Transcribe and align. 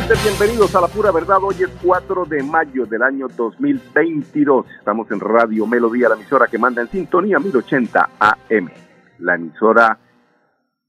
Bienvenidos 0.00 0.74
a 0.74 0.80
La 0.80 0.88
Pura 0.88 1.12
Verdad. 1.12 1.38
Hoy 1.40 1.54
es 1.60 1.70
4 1.80 2.24
de 2.24 2.42
mayo 2.42 2.84
del 2.84 3.00
año 3.00 3.28
2022. 3.28 4.66
Estamos 4.80 5.08
en 5.12 5.20
Radio 5.20 5.68
Melodía, 5.68 6.08
la 6.08 6.16
emisora 6.16 6.48
que 6.48 6.58
manda 6.58 6.82
en 6.82 6.88
sintonía 6.88 7.38
1080 7.38 8.10
AM. 8.18 8.70
La 9.20 9.36
emisora 9.36 9.96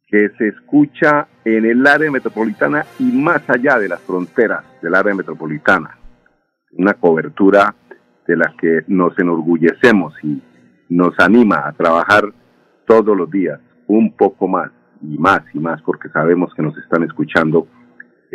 que 0.08 0.30
se 0.40 0.48
escucha 0.48 1.28
en 1.44 1.66
el 1.66 1.86
área 1.86 2.09
metropolitana 2.09 2.84
y 2.98 3.04
más 3.04 3.48
allá 3.48 3.78
de 3.78 3.90
las 3.90 4.02
fronteras 4.02 4.66
del 4.81 4.95
área 4.95 5.14
metropolitana. 5.14 6.00
Una 6.72 6.95
cobertura 6.95 7.76
de 8.26 8.36
la 8.36 8.56
que 8.59 8.86
nos 8.88 9.17
enorgullecemos 9.20 10.16
y 10.23 10.42
nos 10.90 11.14
anima 11.20 11.67
a 11.67 11.73
trabajar 11.73 12.34
todos 12.88 13.16
los 13.16 13.30
días 13.30 13.59
un 13.86 14.16
poco 14.17 14.48
más 14.48 14.72
y 15.00 15.16
más 15.20 15.44
y 15.53 15.59
más 15.59 15.80
porque 15.84 16.09
sabemos 16.09 16.52
que 16.56 16.64
nos 16.64 16.76
están 16.80 17.03
escuchando 17.03 17.67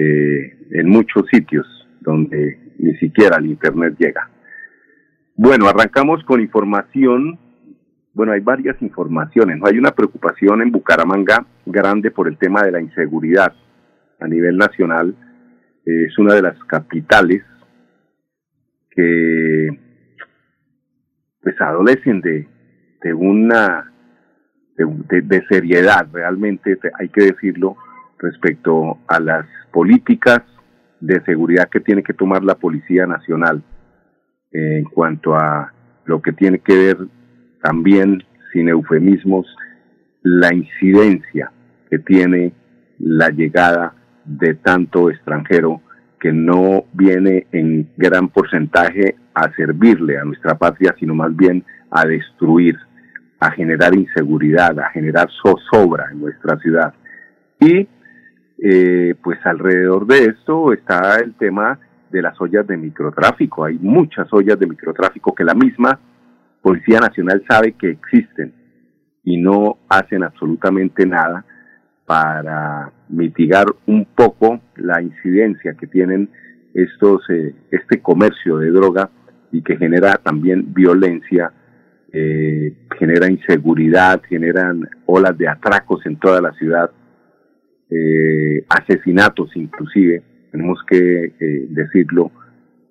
eh, 0.02 0.56
en 0.70 0.88
muchos 0.88 1.26
sitios 1.30 1.66
donde 2.00 2.74
ni 2.78 2.94
siquiera 2.96 3.36
el 3.36 3.46
Internet 3.46 3.96
llega. 3.98 4.30
Bueno, 5.34 5.68
arrancamos 5.68 6.24
con 6.24 6.40
información. 6.40 7.38
Bueno, 8.14 8.32
hay 8.32 8.40
varias 8.40 8.80
informaciones. 8.80 9.60
Hay 9.62 9.78
una 9.78 9.90
preocupación 9.90 10.62
en 10.62 10.72
Bucaramanga 10.72 11.44
grande 11.66 12.10
por 12.10 12.28
el 12.28 12.38
tema 12.38 12.62
de 12.62 12.72
la 12.72 12.80
inseguridad 12.80 13.52
a 14.18 14.26
nivel 14.26 14.56
nacional. 14.56 15.14
es 15.84 16.18
una 16.18 16.34
de 16.34 16.42
las 16.42 16.58
capitales 16.64 17.42
que 18.90 19.68
pues 21.42 21.60
adolecen 21.60 22.22
de 22.22 23.14
una 23.14 23.92
de 24.76 25.44
seriedad 25.48 26.08
realmente 26.10 26.78
hay 26.98 27.08
que 27.10 27.24
decirlo 27.24 27.76
respecto 28.20 28.98
a 29.08 29.20
las 29.20 29.46
políticas 29.72 30.42
de 31.00 31.22
seguridad 31.24 31.68
que 31.68 31.80
tiene 31.80 32.02
que 32.02 32.14
tomar 32.14 32.44
la 32.44 32.54
Policía 32.54 33.06
Nacional 33.06 33.62
en 34.52 34.84
cuanto 34.84 35.34
a 35.34 35.72
lo 36.04 36.20
que 36.20 36.32
tiene 36.32 36.58
que 36.58 36.76
ver 36.76 36.98
también, 37.62 38.22
sin 38.52 38.68
eufemismos, 38.68 39.46
la 40.22 40.52
incidencia 40.52 41.52
que 41.88 41.98
tiene 41.98 42.52
la 42.98 43.30
llegada 43.30 43.94
de 44.24 44.54
tanto 44.54 45.10
extranjero 45.10 45.80
que 46.20 46.32
no 46.32 46.84
viene 46.92 47.46
en 47.52 47.90
gran 47.96 48.28
porcentaje 48.28 49.16
a 49.34 49.50
servirle 49.54 50.18
a 50.18 50.24
nuestra 50.24 50.58
patria, 50.58 50.94
sino 50.98 51.14
más 51.14 51.34
bien 51.34 51.64
a 51.90 52.06
destruir, 52.06 52.76
a 53.38 53.50
generar 53.52 53.94
inseguridad, 53.94 54.78
a 54.78 54.90
generar 54.90 55.28
zozobra 55.42 56.08
en 56.12 56.20
nuestra 56.20 56.58
ciudad. 56.58 56.92
Y 57.58 57.88
eh, 58.62 59.14
pues 59.22 59.38
alrededor 59.44 60.06
de 60.06 60.24
esto 60.26 60.72
está 60.72 61.18
el 61.18 61.34
tema 61.34 61.78
de 62.10 62.20
las 62.20 62.38
ollas 62.40 62.66
de 62.66 62.76
microtráfico. 62.76 63.64
Hay 63.64 63.78
muchas 63.78 64.30
ollas 64.32 64.58
de 64.58 64.66
microtráfico 64.66 65.34
que 65.34 65.44
la 65.44 65.54
misma 65.54 65.98
Policía 66.60 67.00
Nacional 67.00 67.42
sabe 67.48 67.72
que 67.72 67.88
existen 67.90 68.52
y 69.24 69.38
no 69.38 69.78
hacen 69.88 70.22
absolutamente 70.22 71.06
nada 71.06 71.44
para 72.04 72.92
mitigar 73.08 73.66
un 73.86 74.04
poco 74.04 74.60
la 74.76 75.00
incidencia 75.00 75.74
que 75.74 75.86
tienen 75.86 76.28
estos 76.74 77.22
eh, 77.30 77.54
este 77.70 78.02
comercio 78.02 78.58
de 78.58 78.70
droga 78.70 79.08
y 79.52 79.62
que 79.62 79.76
genera 79.76 80.16
también 80.16 80.72
violencia, 80.74 81.52
eh, 82.12 82.74
genera 82.98 83.30
inseguridad, 83.30 84.20
generan 84.28 84.88
olas 85.06 85.36
de 85.38 85.48
atracos 85.48 86.04
en 86.04 86.16
toda 86.16 86.40
la 86.40 86.52
ciudad 86.52 86.90
eh, 87.90 88.64
asesinatos 88.68 89.50
inclusive, 89.56 90.22
tenemos 90.50 90.78
que 90.88 91.32
eh, 91.38 91.66
decirlo 91.70 92.30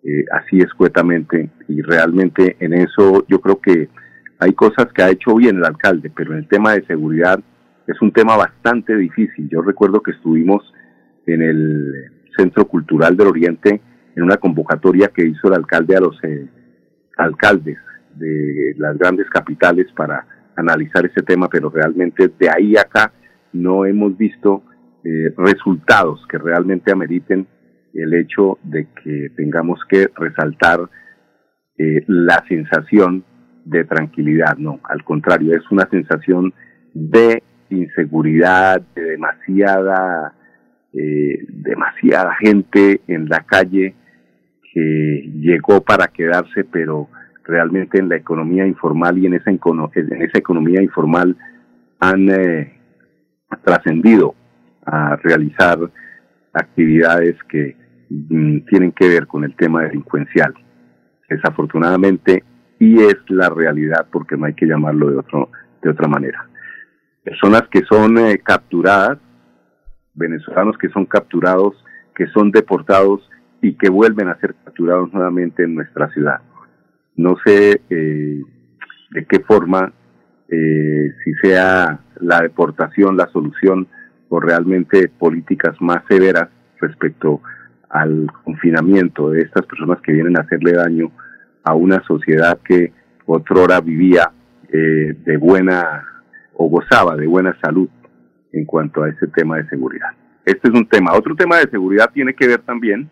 eh, 0.04 0.26
así 0.32 0.60
escuetamente 0.60 1.50
y 1.68 1.82
realmente 1.82 2.56
en 2.60 2.74
eso 2.74 3.26
yo 3.28 3.42
creo 3.42 3.60
que 3.60 3.90
hay 4.40 4.54
cosas 4.54 4.88
que 4.94 5.04
ha 5.04 5.10
hecho 5.10 5.36
bien 5.36 5.58
el 5.58 5.66
alcalde, 5.66 6.12
pero 6.16 6.32
en 6.32 6.40
el 6.40 6.48
tema 6.48 6.74
de 6.74 6.86
seguridad 6.86 7.40
es 7.88 8.02
un 8.02 8.12
tema 8.12 8.38
bastante 8.38 8.96
difícil. 8.96 9.50
Yo 9.50 9.62
recuerdo 9.62 10.02
que 10.02 10.12
estuvimos 10.12 10.64
en 11.26 11.42
el 11.42 11.94
Centro 12.38 12.66
Cultural 12.68 13.18
del 13.18 13.28
Oriente 13.28 13.82
en 14.16 14.24
una 14.24 14.38
convocatoria 14.38 15.10
que 15.10 15.26
hizo 15.26 15.48
el 15.48 15.56
alcalde 15.56 15.96
a 15.96 16.02
los 16.02 16.24
eh, 16.24 16.48
alcaldes 17.18 17.78
de 18.16 18.76
las 18.78 18.98
grandes 18.98 19.30
capitales 19.30 19.88
para 19.96 20.26
analizar 20.56 21.06
ese 21.06 21.22
tema, 21.22 21.50
pero 21.50 21.70
realmente 21.70 22.30
de 22.40 22.50
ahí 22.50 22.76
acá 22.78 23.12
no 23.54 23.86
hemos 23.86 24.18
visto 24.18 24.64
eh, 25.02 25.34
resultados 25.38 26.26
que 26.28 26.38
realmente 26.38 26.92
ameriten 26.92 27.48
el 27.94 28.14
hecho 28.14 28.58
de 28.64 28.86
que 29.02 29.30
tengamos 29.38 29.80
que 29.88 30.10
resaltar 30.14 30.90
eh, 31.78 32.04
la 32.08 32.44
sensación 32.50 33.24
de 33.64 33.86
tranquilidad, 33.86 34.58
no, 34.58 34.82
al 34.84 35.06
contrario, 35.06 35.56
es 35.56 35.64
una 35.72 35.88
sensación 35.90 36.54
de 36.94 37.42
inseguridad, 37.70 38.82
de 38.94 39.04
demasiada, 39.04 40.34
eh, 40.92 41.46
demasiada 41.48 42.36
gente 42.36 43.00
en 43.08 43.30
la 43.30 43.40
calle 43.46 43.96
que 44.74 45.32
llegó 45.36 45.80
para 45.82 46.08
quedarse, 46.08 46.66
pero 46.66 47.08
realmente 47.46 48.00
en 48.00 48.10
la 48.10 48.18
economía 48.18 48.68
informal 48.68 49.18
y 49.18 49.28
en 49.28 49.36
esa, 49.36 49.50
en 49.50 50.22
esa 50.22 50.38
economía 50.38 50.82
informal 50.82 51.38
han 52.02 52.28
trascendido 53.64 54.36
a 54.92 55.16
realizar 55.18 55.80
actividades 56.54 57.36
que 57.48 57.76
mm, 58.10 58.60
tienen 58.70 58.92
que 58.92 59.08
ver 59.08 59.28
con 59.28 59.44
el 59.44 59.56
tema 59.56 59.84
delincuencial. 59.84 60.54
Desafortunadamente, 61.30 62.44
y 62.80 63.02
es 63.02 63.18
la 63.28 63.50
realidad 63.50 64.08
porque 64.12 64.36
no 64.36 64.46
hay 64.46 64.54
que 64.54 64.66
llamarlo 64.66 65.10
de, 65.10 65.18
otro, 65.18 65.50
de 65.82 65.90
otra 65.90 66.08
manera. 66.08 66.50
Personas 67.24 67.64
que 67.70 67.84
son 67.84 68.18
eh, 68.18 68.40
capturadas, 68.44 69.20
venezolanos 70.14 70.78
que 70.78 70.90
son 70.90 71.06
capturados, 71.06 71.76
que 72.16 72.28
son 72.28 72.52
deportados 72.52 73.30
y 73.62 73.74
que 73.74 73.90
vuelven 73.90 74.30
a 74.30 74.40
ser 74.40 74.56
capturados 74.64 75.14
nuevamente 75.14 75.64
en 75.64 75.76
nuestra 75.76 76.10
ciudad. 76.12 76.42
No 77.16 77.36
sé 77.46 77.82
eh, 77.90 78.42
de 79.12 79.26
qué 79.26 79.40
forma, 79.42 79.92
eh, 80.48 81.14
si 81.24 81.34
sea 81.36 82.00
la 82.20 82.42
deportación 82.42 83.18
la 83.18 83.28
solución, 83.28 83.88
o 84.30 84.40
realmente 84.40 85.10
políticas 85.10 85.76
más 85.82 86.04
severas 86.08 86.50
respecto 86.80 87.42
al 87.90 88.28
confinamiento 88.44 89.32
de 89.32 89.42
estas 89.42 89.66
personas 89.66 90.00
que 90.02 90.14
vienen 90.14 90.38
a 90.38 90.42
hacerle 90.42 90.74
daño 90.74 91.12
a 91.64 91.74
una 91.74 92.02
sociedad 92.04 92.60
que 92.64 92.94
otrora 93.26 93.82
vivía 93.82 94.32
eh, 94.72 95.16
de 95.26 95.38
buena 95.38 96.06
o 96.54 96.70
gozaba 96.70 97.16
de 97.16 97.28
buena 97.28 97.58
salud 97.62 97.90
en 98.52 98.66
cuanto 98.66 99.04
a 99.04 99.10
ese 99.10 99.28
tema 99.28 99.58
de 99.58 99.68
seguridad. 99.68 100.10
Este 100.46 100.68
es 100.68 100.74
un 100.74 100.88
tema. 100.88 101.14
Otro 101.16 101.36
tema 101.36 101.58
de 101.58 101.70
seguridad 101.70 102.12
tiene 102.14 102.34
que 102.34 102.48
ver 102.48 102.60
también 102.60 103.10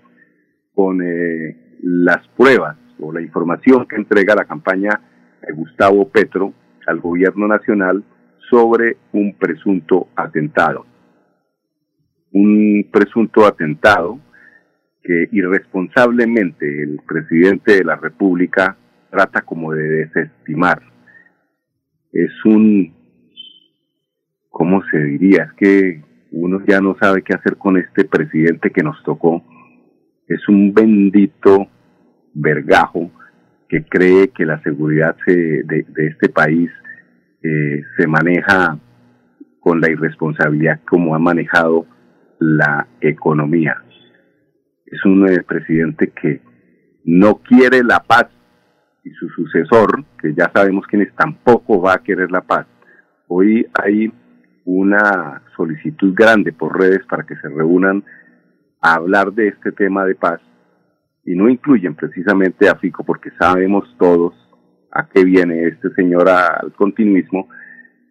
con 0.73 1.01
eh, 1.01 1.77
las 1.81 2.27
pruebas 2.29 2.77
o 2.99 3.11
la 3.11 3.21
información 3.21 3.87
que 3.87 3.95
entrega 3.95 4.35
la 4.35 4.45
campaña 4.45 5.01
de 5.41 5.53
Gustavo 5.53 6.07
Petro 6.09 6.53
al 6.85 6.99
gobierno 6.99 7.47
nacional 7.47 8.03
sobre 8.49 8.97
un 9.11 9.35
presunto 9.35 10.07
atentado 10.15 10.85
un 12.31 12.87
presunto 12.91 13.45
atentado 13.45 14.19
que 15.03 15.29
irresponsablemente 15.31 16.83
el 16.83 16.99
presidente 17.07 17.77
de 17.77 17.83
la 17.83 17.95
República 17.95 18.77
trata 19.09 19.41
como 19.41 19.73
de 19.73 20.05
desestimar. 20.05 20.81
Es 22.11 22.31
un, 22.45 22.93
¿cómo 24.49 24.81
se 24.91 24.97
diría? 24.97 25.43
Es 25.43 25.53
que 25.53 26.03
uno 26.31 26.61
ya 26.67 26.81
no 26.81 26.97
sabe 26.99 27.21
qué 27.21 27.33
hacer 27.33 27.57
con 27.57 27.77
este 27.77 28.05
presidente 28.05 28.71
que 28.71 28.83
nos 28.83 29.01
tocó. 29.03 29.43
Es 30.27 30.47
un 30.49 30.73
bendito 30.73 31.67
vergajo 32.33 33.11
que 33.69 33.85
cree 33.85 34.29
que 34.29 34.45
la 34.45 34.61
seguridad 34.61 35.15
de, 35.25 35.85
este 35.97 36.29
país 36.29 36.69
eh, 37.43 37.81
se 37.97 38.07
maneja 38.07 38.77
con 39.59 39.81
la 39.81 39.89
irresponsabilidad 39.89 40.79
como 40.89 41.15
ha 41.15 41.19
manejado 41.19 41.85
la 42.39 42.87
economía. 43.01 43.83
Es 44.85 45.03
un 45.05 45.27
eh, 45.27 45.43
presidente 45.43 46.11
que 46.11 46.41
no 47.03 47.35
quiere 47.35 47.83
la 47.83 47.99
paz 47.99 48.27
y 49.03 49.11
su 49.11 49.29
sucesor, 49.29 50.03
que 50.21 50.33
ya 50.33 50.51
sabemos 50.53 50.85
quién 50.87 51.01
es, 51.01 51.15
tampoco 51.15 51.81
va 51.81 51.93
a 51.93 52.03
querer 52.03 52.31
la 52.31 52.41
paz. 52.41 52.67
Hoy 53.27 53.65
hay 53.81 54.11
una 54.65 55.41
solicitud 55.55 56.13
grande 56.13 56.51
por 56.51 56.77
redes 56.77 57.05
para 57.09 57.23
que 57.23 57.35
se 57.37 57.47
reúnan 57.47 58.03
a 58.81 58.95
hablar 58.95 59.31
de 59.31 59.47
este 59.47 59.71
tema 59.71 60.05
de 60.05 60.15
paz 60.15 60.41
y 61.25 61.35
no 61.35 61.49
incluyen 61.49 61.95
precisamente 61.95 62.69
a 62.69 62.75
Fico 62.75 63.03
porque 63.03 63.31
sabemos 63.39 63.83
todos 63.97 64.33
a 64.91 65.07
qué 65.07 65.23
viene 65.25 65.67
este 65.67 65.89
señor 65.93 66.29
al 66.29 66.71
continuismo. 66.73 67.49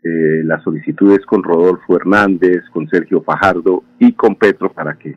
Eh, 0.03 0.43
las 0.45 0.63
solicitudes 0.63 1.25
con 1.27 1.43
Rodolfo 1.43 1.97
Hernández, 1.97 2.63
con 2.73 2.89
Sergio 2.89 3.23
Fajardo 3.23 3.83
y 3.99 4.13
con 4.13 4.37
Petro 4.37 4.73
para 4.73 4.97
que 4.97 5.17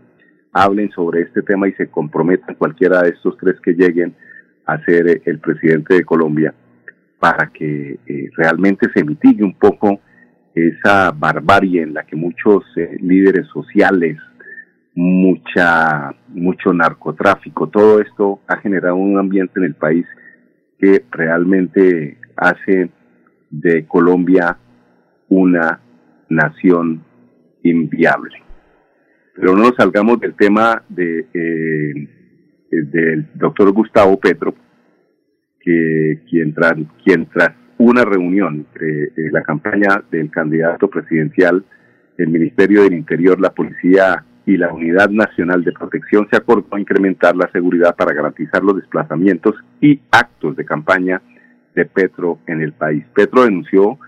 hablen 0.51 0.89
sobre 0.91 1.21
este 1.21 1.41
tema 1.43 1.67
y 1.67 1.73
se 1.73 1.87
comprometan 1.87 2.55
cualquiera 2.55 3.03
de 3.03 3.09
estos 3.09 3.37
tres 3.37 3.59
que 3.61 3.73
lleguen 3.73 4.15
a 4.65 4.83
ser 4.85 5.21
el 5.25 5.39
presidente 5.39 5.95
de 5.95 6.05
Colombia 6.05 6.53
para 7.19 7.51
que 7.51 7.99
eh, 8.05 8.29
realmente 8.35 8.87
se 8.93 9.03
mitigue 9.03 9.43
un 9.43 9.53
poco 9.53 9.99
esa 10.55 11.11
barbarie 11.11 11.83
en 11.83 11.93
la 11.93 12.03
que 12.03 12.15
muchos 12.15 12.63
eh, 12.75 12.97
líderes 13.01 13.47
sociales, 13.47 14.17
mucha, 14.95 16.15
mucho 16.29 16.73
narcotráfico, 16.73 17.67
todo 17.67 17.99
esto 18.01 18.39
ha 18.47 18.57
generado 18.57 18.95
un 18.95 19.19
ambiente 19.19 19.59
en 19.59 19.65
el 19.65 19.75
país 19.75 20.05
que 20.79 21.05
realmente 21.11 22.17
hace 22.35 22.89
de 23.49 23.85
Colombia 23.85 24.57
una 25.29 25.79
nación 26.29 27.03
inviable. 27.63 28.43
Pero 29.35 29.55
no 29.55 29.63
nos 29.63 29.75
salgamos 29.75 30.19
del 30.19 30.35
tema 30.35 30.83
de, 30.89 31.27
eh, 31.33 32.09
del 32.71 33.27
doctor 33.35 33.71
Gustavo 33.71 34.19
Petro, 34.19 34.53
que 35.61 36.21
quien 36.29 36.53
tras, 36.53 36.75
quien 37.03 37.25
tras 37.27 37.51
una 37.77 38.03
reunión 38.03 38.67
entre 38.67 39.03
eh, 39.05 39.31
la 39.31 39.41
campaña 39.41 40.03
del 40.11 40.29
candidato 40.29 40.89
presidencial, 40.89 41.63
el 42.17 42.27
Ministerio 42.27 42.83
del 42.83 42.93
Interior, 42.93 43.39
la 43.39 43.51
Policía 43.51 44.25
y 44.45 44.57
la 44.57 44.73
Unidad 44.73 45.09
Nacional 45.09 45.63
de 45.63 45.71
Protección 45.71 46.27
se 46.29 46.37
acordó 46.37 46.77
incrementar 46.77 47.35
la 47.35 47.49
seguridad 47.51 47.95
para 47.95 48.13
garantizar 48.13 48.63
los 48.63 48.75
desplazamientos 48.75 49.55
y 49.79 50.01
actos 50.11 50.57
de 50.57 50.65
campaña 50.65 51.21
de 51.75 51.85
Petro 51.85 52.39
en 52.47 52.61
el 52.61 52.73
país. 52.73 53.05
Petro 53.13 53.43
denunció 53.43 53.99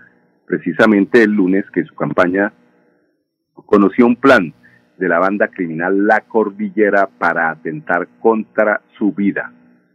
precisamente 0.52 1.22
el 1.22 1.30
lunes 1.30 1.64
que 1.72 1.82
su 1.82 1.94
campaña 1.94 2.52
conoció 3.54 4.06
un 4.06 4.16
plan 4.16 4.52
de 4.98 5.08
la 5.08 5.18
banda 5.18 5.48
criminal 5.48 6.06
La 6.06 6.20
Cordillera 6.20 7.08
para 7.18 7.48
atentar 7.48 8.06
contra 8.20 8.82
su 8.98 9.12
vida. 9.12 9.50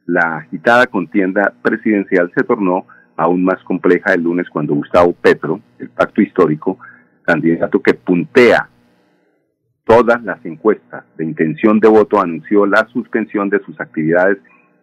La 0.08 0.38
agitada 0.38 0.88
contienda 0.88 1.54
presidencial 1.62 2.32
se 2.36 2.44
tornó 2.44 2.88
aún 3.16 3.44
más 3.44 3.64
compleja 3.66 4.16
el 4.16 4.24
lunes 4.24 4.50
cuando 4.50 4.74
Gustavo 4.74 5.14
Petro, 5.14 5.62
el 5.78 5.90
pacto 5.92 6.24
histórico, 6.24 6.80
candidato 7.22 7.80
que 7.80 7.94
puntea 7.94 8.68
todas 9.84 10.24
las 10.24 10.44
encuestas 10.44 11.04
de 11.18 11.26
intención 11.26 11.80
de 11.80 11.88
voto, 11.88 12.20
anunció 12.20 12.66
la 12.66 12.88
suspensión 12.88 13.50
de 13.50 13.60
sus 13.60 13.80
actividades 13.80 14.40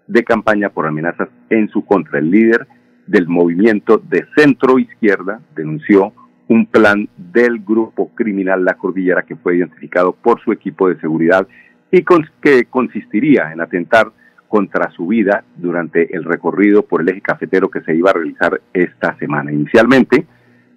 de 0.06 0.22
campaña 0.22 0.68
por 0.68 0.86
amenazas 0.86 1.30
en 1.50 1.68
su 1.70 1.84
contra. 1.84 2.20
El 2.20 2.30
líder 2.30 2.64
del 3.06 3.28
movimiento 3.28 3.98
de 3.98 4.26
centro 4.36 4.78
izquierda 4.78 5.40
denunció 5.54 6.12
un 6.48 6.66
plan 6.66 7.08
del 7.16 7.60
grupo 7.60 8.10
criminal 8.14 8.64
La 8.64 8.74
Cordillera 8.74 9.22
que 9.22 9.36
fue 9.36 9.56
identificado 9.56 10.12
por 10.12 10.40
su 10.42 10.52
equipo 10.52 10.88
de 10.88 11.00
seguridad 11.00 11.46
y 11.90 12.04
que 12.40 12.64
consistiría 12.64 13.52
en 13.52 13.60
atentar 13.60 14.10
contra 14.48 14.90
su 14.90 15.06
vida 15.06 15.44
durante 15.56 16.14
el 16.14 16.24
recorrido 16.24 16.84
por 16.84 17.00
el 17.00 17.08
eje 17.08 17.20
cafetero 17.20 17.70
que 17.70 17.80
se 17.80 17.94
iba 17.94 18.10
a 18.10 18.14
realizar 18.14 18.60
esta 18.72 19.16
semana. 19.18 19.52
Inicialmente 19.52 20.26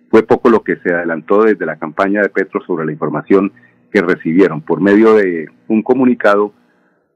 fue 0.10 0.24
poco 0.24 0.50
lo 0.50 0.64
que 0.64 0.78
se 0.78 0.94
adelantó 0.94 1.44
desde 1.44 1.66
la 1.66 1.76
campaña 1.76 2.22
de 2.22 2.30
Petro 2.30 2.62
sobre 2.66 2.86
la 2.86 2.92
información 2.92 3.52
que 3.92 4.02
recibieron. 4.02 4.62
Por 4.62 4.82
medio 4.82 5.16
de 5.16 5.48
un 5.68 5.84
comunicado 5.84 6.54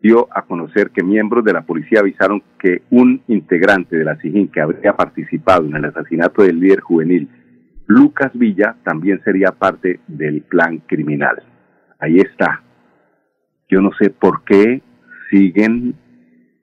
dio 0.01 0.27
a 0.31 0.41
conocer 0.43 0.89
que 0.89 1.03
miembros 1.03 1.45
de 1.45 1.53
la 1.53 1.61
policía 1.61 1.99
avisaron 1.99 2.41
que 2.59 2.81
un 2.89 3.21
integrante 3.27 3.95
de 3.95 4.03
la 4.03 4.17
SIGIN 4.17 4.47
que 4.47 4.61
habría 4.61 4.93
participado 4.93 5.65
en 5.65 5.75
el 5.75 5.85
asesinato 5.85 6.41
del 6.43 6.59
líder 6.59 6.79
juvenil 6.79 7.29
Lucas 7.91 8.31
Villa 8.33 8.77
también 8.83 9.21
sería 9.23 9.51
parte 9.51 9.99
del 10.07 10.41
plan 10.43 10.77
criminal. 10.79 11.43
Ahí 11.99 12.19
está. 12.19 12.63
Yo 13.69 13.81
no 13.81 13.91
sé 13.99 14.09
por 14.09 14.43
qué 14.45 14.81
siguen 15.29 15.95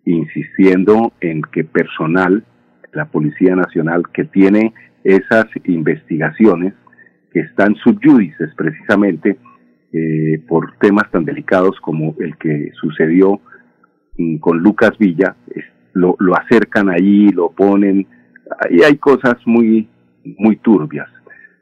insistiendo 0.07 1.13
en 1.21 1.43
que 1.43 1.65
personal, 1.65 2.45
la 2.93 3.05
Policía 3.07 3.55
Nacional, 3.55 4.05
que 4.13 4.25
tiene 4.25 4.73
esas 5.05 5.45
investigaciones, 5.65 6.73
que 7.31 7.41
están 7.41 7.75
subyúdices 7.77 8.55
precisamente 8.57 9.39
eh, 9.93 10.43
por 10.47 10.77
temas 10.79 11.11
tan 11.11 11.25
delicados 11.25 11.79
como 11.81 12.15
el 12.21 12.37
que 12.37 12.71
sucedió 12.81 13.41
mm, 14.17 14.37
con 14.39 14.59
Lucas 14.59 14.93
Villa, 14.99 15.37
lo, 15.95 16.17
lo 16.19 16.37
acercan 16.37 16.89
ahí, 16.89 17.29
lo 17.31 17.51
ponen, 17.51 18.07
ahí 18.61 18.83
hay 18.83 18.97
cosas 18.97 19.37
muy, 19.47 19.89
muy 20.39 20.57
turbias. 20.57 21.09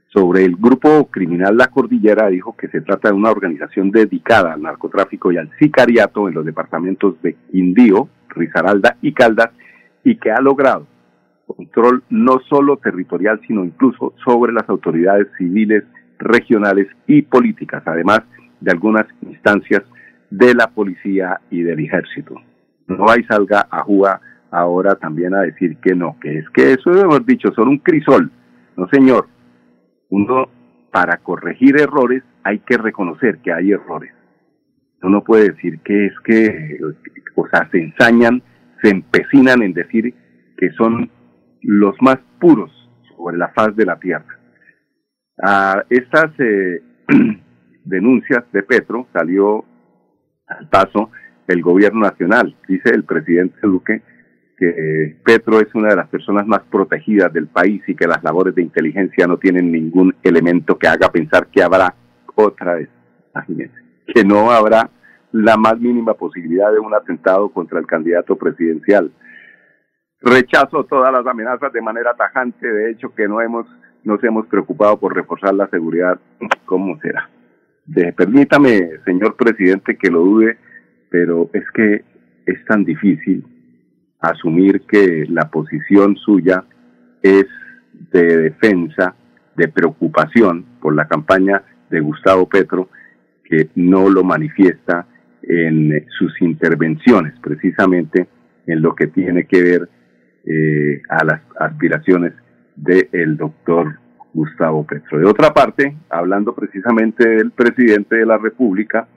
Sobre 0.09 0.45
el 0.45 0.57
grupo 0.57 1.09
criminal 1.11 1.57
La 1.57 1.69
Cordillera 1.69 2.29
dijo 2.29 2.57
que 2.57 2.69
se 2.69 2.81
trata 2.81 3.11
de 3.11 3.15
una 3.15 3.31
organización 3.31 3.91
dedicada 3.91 4.55
al 4.55 4.63
narcotráfico 4.63 5.31
y 5.31 5.37
al 5.37 5.51
sicariato 5.59 6.29
en 6.29 6.35
los 6.35 6.45
departamentos 6.45 7.21
de 7.23 7.37
Quindío, 7.51 8.09
Risaralda 8.31 8.97
y 9.03 9.13
Caldas 9.13 9.51
y 10.05 10.17
que 10.17 10.31
ha 10.31 10.41
logrado 10.41 10.87
control 11.47 12.03
no 12.11 12.41
solo 12.49 12.77
territorial, 12.79 13.41
sino 13.47 13.65
incluso 13.65 14.15
sobre 14.25 14.53
las 14.53 14.69
autoridades 14.69 15.29
civiles, 15.39 15.85
regionales 16.19 16.89
y 17.07 17.23
políticas, 17.23 17.83
además 17.87 18.21
de 18.61 18.71
algunas 18.71 19.07
instancias 19.23 19.83
de 20.31 20.55
la 20.55 20.69
policía 20.69 21.41
y 21.51 21.63
del 21.63 21.81
ejército. 21.81 22.35
No 22.87 23.09
hay 23.09 23.23
salga 23.25 23.67
a 23.71 23.83
Juga 23.83 24.21
ahora 24.51 24.95
también 24.95 25.35
a 25.35 25.43
decir 25.43 25.77
que 25.79 25.95
no, 25.95 26.17
que 26.21 26.39
es 26.39 26.49
que 26.51 26.73
eso 26.73 26.93
hemos 26.93 27.25
dicho, 27.27 27.53
son 27.55 27.69
un 27.69 27.79
crisol. 27.79 28.31
No, 28.77 28.89
señor. 28.89 29.29
Uno, 30.09 30.49
para 30.93 31.19
corregir 31.19 31.81
errores, 31.81 32.23
hay 32.45 32.61
que 32.61 32.77
reconocer 32.79 33.39
que 33.39 33.53
hay 33.53 33.73
errores. 33.73 34.13
Uno 35.03 35.23
puede 35.23 35.51
decir 35.51 35.81
que 35.81 36.07
es 36.07 36.13
que 36.25 36.79
o 37.37 37.47
sea, 37.49 37.69
se 37.71 37.79
ensañan, 37.79 38.43
se 38.83 38.91
empecinan 38.91 39.63
en 39.63 39.73
decir 39.73 40.15
que 40.57 40.71
son 40.73 41.11
los 41.63 41.95
más 42.01 42.19
puros 42.41 42.71
sobre 43.17 43.37
la 43.37 43.49
faz 43.49 43.77
de 43.77 43.85
la 43.85 43.99
tierra. 43.99 44.36
A 45.43 45.85
estas 45.91 46.33
eh, 46.39 46.83
denuncias 47.85 48.45
de 48.53 48.63
Petro 48.63 49.07
salió 49.13 49.65
al 50.47 50.69
paso 50.69 51.11
el 51.47 51.63
gobierno 51.63 52.01
nacional. 52.01 52.57
Dice 52.69 52.91
el 52.91 53.05
presidente 53.05 53.59
Duque 53.63 54.03
que 54.57 55.17
Petro 55.23 55.61
es 55.61 55.75
una 55.75 55.91
de 55.91 55.97
las 55.97 56.09
personas 56.09 56.47
más 56.47 56.63
protegidas 56.71 57.33
del 57.33 57.47
país 57.47 57.83
y 57.87 57.95
que 57.95 58.07
las 58.07 58.23
labores 58.25 58.55
de 58.55 58.63
inteligencia 58.63 59.27
no 59.27 59.37
tienen 59.37 59.71
ningún 59.71 60.15
elemento 60.23 60.79
que 60.79 60.89
haga 60.89 61.11
pensar 61.11 61.49
que 61.49 61.63
habrá 61.63 61.95
otra 62.35 62.77
vez, 62.77 62.89
imagínense, 63.35 63.79
que 64.07 64.25
no 64.25 64.51
habrá 64.51 64.91
la 65.33 65.57
más 65.57 65.79
mínima 65.79 66.15
posibilidad 66.15 66.73
de 66.73 66.79
un 66.79 66.95
atentado 66.95 67.51
contra 67.51 67.79
el 67.79 67.87
candidato 67.87 68.37
presidencial. 68.37 69.13
Rechazo 70.23 70.85
todas 70.85 71.13
las 71.13 71.27
amenazas 71.27 71.71
de 71.73 71.83
manera 71.83 72.15
tajante, 72.15 72.67
de 72.67 72.91
hecho 72.91 73.15
que 73.15 73.29
no 73.29 73.43
hemos 73.43 73.67
nos 74.07 74.23
hemos 74.23 74.47
preocupado 74.47 74.99
por 74.99 75.15
reforzar 75.15 75.53
la 75.53 75.69
seguridad. 75.69 76.19
¿Cómo 76.65 76.99
será? 77.01 77.29
Permítame, 78.17 79.01
señor 79.05 79.37
presidente, 79.37 79.97
que 79.97 80.11
lo 80.11 80.21
dude, 80.21 80.57
pero 81.11 81.51
es 81.53 81.65
que 81.75 82.05
es 82.47 82.65
tan 82.67 82.85
difícil 82.85 83.45
asumir 84.21 84.83
que 84.83 85.27
la 85.29 85.51
posición 85.51 86.17
suya 86.17 86.65
es 87.21 87.47
de 88.13 88.39
defensa, 88.39 89.15
de 89.57 89.69
preocupación 89.69 90.65
por 90.81 90.95
la 90.95 91.07
campaña 91.09 91.63
de 91.91 92.01
Gustavo 92.01 92.49
Petro, 92.49 92.89
que 93.45 93.71
no 93.75 94.09
lo 94.09 94.23
manifiesta 94.23 95.07
en 95.43 96.07
sus 96.17 96.41
intervenciones, 96.43 97.35
precisamente 97.41 98.29
en 98.67 98.83
lo 98.83 98.95
que 98.95 99.09
tiene 99.09 99.45
que 99.45 99.63
ver 99.63 99.89
eh, 100.45 101.03
a 101.09 101.25
las 101.25 101.41
aspiraciones 101.59 102.33
del 102.77 103.37
doctor 103.37 103.99
Gustavo 104.33 104.87
Petro. 104.87 105.19
De 105.19 105.27
otra 105.27 105.53
parte, 105.53 105.97
hablando 106.11 106.55
precisamente 106.55 107.27
del 107.27 107.51
presidente 107.51 108.17
de 108.17 108.27
la 108.27 108.39
República, 108.39 109.09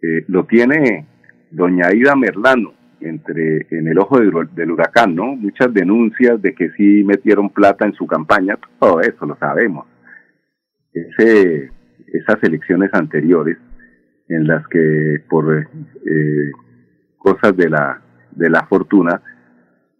eh, 0.00 0.24
lo 0.28 0.44
tiene 0.46 1.06
doña 1.50 1.92
Ida 1.92 2.16
Merlano 2.16 2.72
entre 3.00 3.66
en 3.70 3.86
el 3.86 3.98
ojo 3.98 4.18
del, 4.18 4.70
huracán, 4.70 5.14
¿no? 5.14 5.36
Muchas 5.36 5.72
denuncias 5.72 6.40
de 6.42 6.54
que 6.54 6.70
sí 6.70 7.04
metieron 7.04 7.50
plata 7.50 7.84
en 7.84 7.92
su 7.92 8.06
campaña, 8.06 8.58
todo 8.80 9.00
eso 9.00 9.24
lo 9.24 9.36
sabemos. 9.36 9.86
ese, 10.92 11.70
esas 12.12 12.42
elecciones 12.42 12.90
anteriores 12.92 13.58
en 14.28 14.46
las 14.46 14.66
que 14.68 15.22
por 15.28 15.54
eh, 15.54 16.50
cosas 17.18 17.56
de 17.56 17.70
la, 17.70 18.00
de 18.32 18.50
la 18.50 18.66
fortuna 18.66 19.22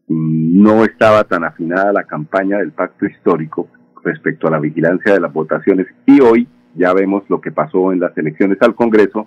no 0.08 0.84
estaba 0.84 1.24
tan 1.24 1.44
afinada 1.44 1.92
la 1.92 2.04
campaña 2.04 2.58
del 2.58 2.72
pacto 2.72 3.06
histórico 3.06 3.68
respecto 4.02 4.48
a 4.48 4.50
la 4.50 4.58
vigilancia 4.58 5.12
de 5.12 5.20
las 5.20 5.32
votaciones 5.32 5.86
y 6.06 6.20
hoy 6.20 6.48
ya 6.74 6.92
vemos 6.94 7.24
lo 7.28 7.40
que 7.40 7.50
pasó 7.50 7.92
en 7.92 8.00
las 8.00 8.16
elecciones 8.16 8.58
al 8.60 8.74
Congreso, 8.74 9.26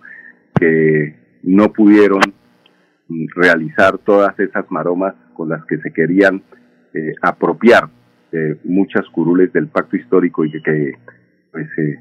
que 0.60 1.16
no 1.44 1.72
pudieron 1.74 2.22
mm, 3.08 3.26
realizar 3.36 3.98
todas 4.00 4.40
esas 4.40 4.70
maromas 4.72 5.14
con 5.34 5.50
las 5.50 5.64
que 5.66 5.78
se 5.80 5.92
querían 5.92 6.44
eh, 6.94 7.14
apropiar 7.22 7.90
muchas 8.64 9.06
curules 9.10 9.52
del 9.52 9.68
pacto 9.68 9.98
histórico 9.98 10.46
y 10.46 10.52
que, 10.64 10.94
pues, 11.52 11.68
eh, 11.78 12.00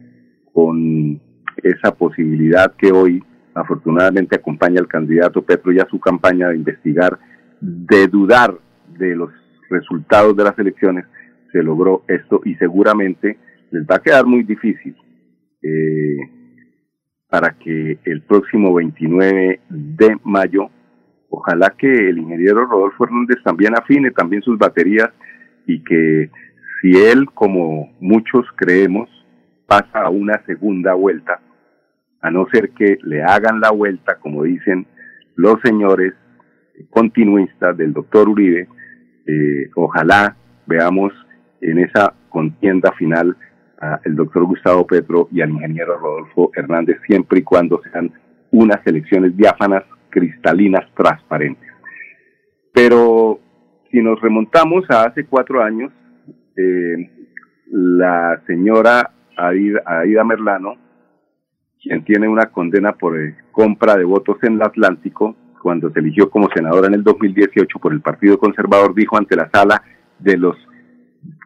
con 0.52 1.20
esa 1.56 1.92
posibilidad 1.92 2.72
que 2.76 2.92
hoy 2.92 3.20
afortunadamente 3.52 4.37
acompaña 4.37 4.80
al 4.80 4.87
candidato 4.87 5.42
Petro 5.42 5.72
y 5.72 5.80
a 5.80 5.88
su 5.90 5.99
campaña 5.99 6.49
de 6.49 6.56
investigar, 6.56 7.18
de 7.60 8.06
dudar 8.06 8.56
de 9.00 9.16
los 9.16 9.30
resultados 9.69 10.37
de 10.37 10.45
las 10.45 10.59
elecciones, 10.59 11.07
se 11.52 11.62
logró 11.62 12.04
esto 12.07 12.40
y 12.45 12.54
seguramente 12.57 13.38
les 13.73 13.83
va 13.85 13.97
a 13.97 14.02
quedar 14.02 14.26
muy 14.26 14.45
difícil 14.45 14.95
eh, 15.62 16.16
para 17.28 17.57
que 17.59 17.99
el 18.04 18.23
próximo 18.23 18.75
29 18.75 19.61
de 19.69 20.16
mayo, 20.25 20.71
ojalá 21.28 21.75
que 21.78 22.09
el 22.09 22.19
ingeniero 22.19 22.66
Rodolfo 22.66 23.04
Hernández 23.04 23.38
también 23.45 23.76
afine 23.76 24.11
también 24.11 24.42
sus 24.42 24.59
baterías 24.59 25.11
y 25.66 25.83
que 25.85 26.30
si 26.80 26.92
él, 26.97 27.26
como 27.33 27.92
muchos 28.00 28.47
creemos, 28.57 29.09
pasa 29.66 30.02
a 30.02 30.11
una 30.11 30.42
segunda 30.47 30.95
vuelta, 30.95 31.40
a 32.21 32.30
no 32.30 32.47
ser 32.52 32.71
que 32.71 32.99
le 33.02 33.23
hagan 33.23 33.61
la 33.61 33.71
vuelta, 33.71 34.19
como 34.19 34.42
dicen 34.42 34.87
los 35.37 35.61
señores 35.62 36.14
continuistas 36.90 37.76
del 37.76 37.92
doctor 37.92 38.28
Uribe, 38.28 38.69
eh, 39.30 39.70
ojalá 39.75 40.37
veamos 40.66 41.12
en 41.60 41.78
esa 41.78 42.14
contienda 42.28 42.92
final 42.92 43.37
al 43.78 44.14
doctor 44.14 44.44
Gustavo 44.44 44.87
Petro 44.87 45.28
y 45.32 45.40
al 45.40 45.50
ingeniero 45.50 45.99
Rodolfo 45.99 46.50
Hernández, 46.54 46.99
siempre 47.06 47.38
y 47.38 47.42
cuando 47.42 47.80
sean 47.90 48.12
unas 48.50 48.87
elecciones 48.87 49.34
diáfanas, 49.37 49.84
cristalinas, 50.10 50.84
transparentes. 50.94 51.70
Pero 52.75 53.40
si 53.90 54.02
nos 54.02 54.20
remontamos 54.20 54.84
a 54.90 55.04
hace 55.04 55.25
cuatro 55.25 55.62
años, 55.62 55.92
eh, 56.56 57.10
la 57.70 58.42
señora 58.46 59.10
Aida, 59.37 60.25
Merlano, 60.25 60.76
quien 61.82 62.04
tiene 62.04 62.28
una 62.28 62.46
condena 62.46 62.92
por 62.92 63.18
eh, 63.18 63.34
compra 63.50 63.96
de 63.96 64.04
votos 64.04 64.37
en 64.42 64.54
el 64.54 64.62
Atlántico, 64.62 65.34
cuando 65.61 65.90
se 65.90 66.00
eligió 66.00 66.31
como 66.31 66.49
senadora 66.55 66.88
en 66.88 66.95
el 66.95 67.05
2018 67.05 67.79
por 67.79 67.93
el 67.93 68.00
Partido 68.00 68.38
Conservador, 68.38 68.95
dijo 68.95 69.17
ante 69.17 69.37
la 69.37 69.49
sala 69.50 69.83
de 70.19 70.37
los 70.37 70.57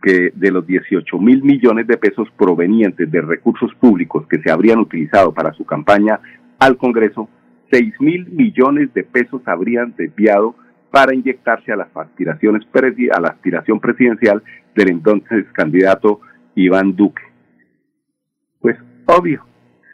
que 0.02 0.30
de 0.35 0.50
los 0.50 0.66
18 0.66 1.18
mil 1.18 1.42
millones 1.42 1.87
de 1.87 1.97
pesos 1.97 2.28
provenientes 2.37 3.11
de 3.11 3.21
recursos 3.21 3.75
públicos 3.75 4.26
que 4.28 4.38
se 4.38 4.50
habrían 4.50 4.78
utilizado 4.78 5.33
para 5.33 5.52
su 5.52 5.64
campaña 5.64 6.21
al 6.59 6.76
Congreso, 6.76 7.28
6 7.71 8.00
mil 8.00 8.26
millones 8.26 8.92
de 8.94 9.02
pesos 9.02 9.42
habrían 9.47 9.94
desviado 9.97 10.54
para 10.90 11.14
inyectarse 11.14 11.73
a 11.73 11.76
las 11.76 11.88
aspiraciones 11.97 12.62
a 13.12 13.21
la 13.21 13.28
aspiración 13.28 13.80
presidencial 13.80 14.42
del 14.76 14.90
entonces 14.90 15.44
candidato 15.52 16.21
Iván 16.54 16.94
Duque. 16.94 17.23
Pues 18.61 18.76
obvio, 19.06 19.44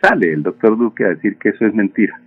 sale 0.03 0.33
el 0.33 0.43
doctor 0.43 0.77
Duque 0.77 1.05
a 1.05 1.09
decir 1.09 1.37
que 1.39 1.51
eso 1.51 1.65
es 1.65 1.75
mentira. 1.75 2.21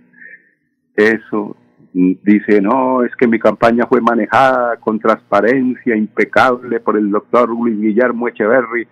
Eso 0.96 1.56
dice, 1.94 2.60
no, 2.60 3.04
es 3.04 3.14
que 3.16 3.28
mi 3.28 3.38
campaña 3.38 3.86
fue 3.86 4.00
manejada 4.00 4.76
con 4.78 4.98
transparencia 4.98 5.96
impecable 5.96 6.80
por 6.80 6.96
el 6.96 7.10
doctor 7.10 7.48
Luis 7.48 7.80
Guillermo 7.80 8.28
Echeverry. 8.28 8.86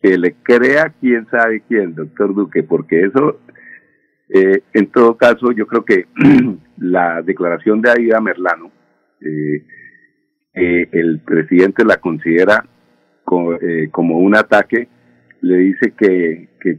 Que 0.00 0.16
le 0.16 0.36
crea 0.42 0.94
quién 1.00 1.26
sabe 1.30 1.62
quién, 1.68 1.94
doctor 1.94 2.34
Duque, 2.34 2.62
porque 2.62 3.02
eso, 3.02 3.40
eh, 4.30 4.62
en 4.72 4.86
todo 4.86 5.16
caso, 5.16 5.52
yo 5.52 5.66
creo 5.66 5.84
que 5.84 6.06
la 6.78 7.20
declaración 7.20 7.82
de 7.82 7.90
Aida 7.90 8.20
Merlano, 8.20 8.70
eh, 9.20 9.62
eh, 10.54 10.88
el 10.92 11.20
presidente 11.20 11.84
la 11.84 11.98
considera 11.98 12.64
eh, 13.62 13.88
como, 13.90 14.18
un 14.18 14.36
ataque, 14.36 14.88
le 15.42 15.56
dice 15.58 15.92
que, 15.96 16.48
que, 16.60 16.78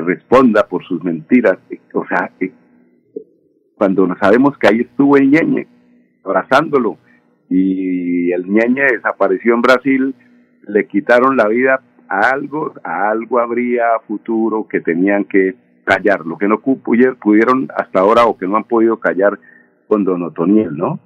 responda 0.00 0.66
por 0.66 0.84
sus 0.84 1.02
mentiras. 1.04 1.58
O 1.92 2.06
sea, 2.06 2.30
cuando 3.82 4.06
sabemos 4.20 4.56
que 4.58 4.68
ahí 4.68 4.80
estuvo 4.82 5.16
el 5.16 5.28
ñeñe 5.28 5.66
abrazándolo. 6.22 6.98
Y 7.50 8.30
el 8.30 8.46
ñeñe 8.46 8.84
desapareció 8.92 9.54
en 9.54 9.60
Brasil, 9.60 10.14
le 10.68 10.86
quitaron 10.86 11.36
la 11.36 11.48
vida 11.48 11.82
a 12.08 12.30
algo, 12.30 12.74
a 12.84 13.10
algo 13.10 13.40
habría 13.40 13.82
futuro 14.06 14.68
que 14.68 14.80
tenían 14.80 15.24
que 15.24 15.56
callar, 15.82 16.24
lo 16.24 16.38
que 16.38 16.46
no 16.46 16.60
pudieron 16.60 17.68
hasta 17.76 17.98
ahora 17.98 18.26
o 18.26 18.38
que 18.38 18.46
no 18.46 18.56
han 18.56 18.62
podido 18.62 19.00
callar 19.00 19.36
con 19.88 20.04
Don 20.04 20.22
Otoniel, 20.22 20.76
¿no? 20.76 21.00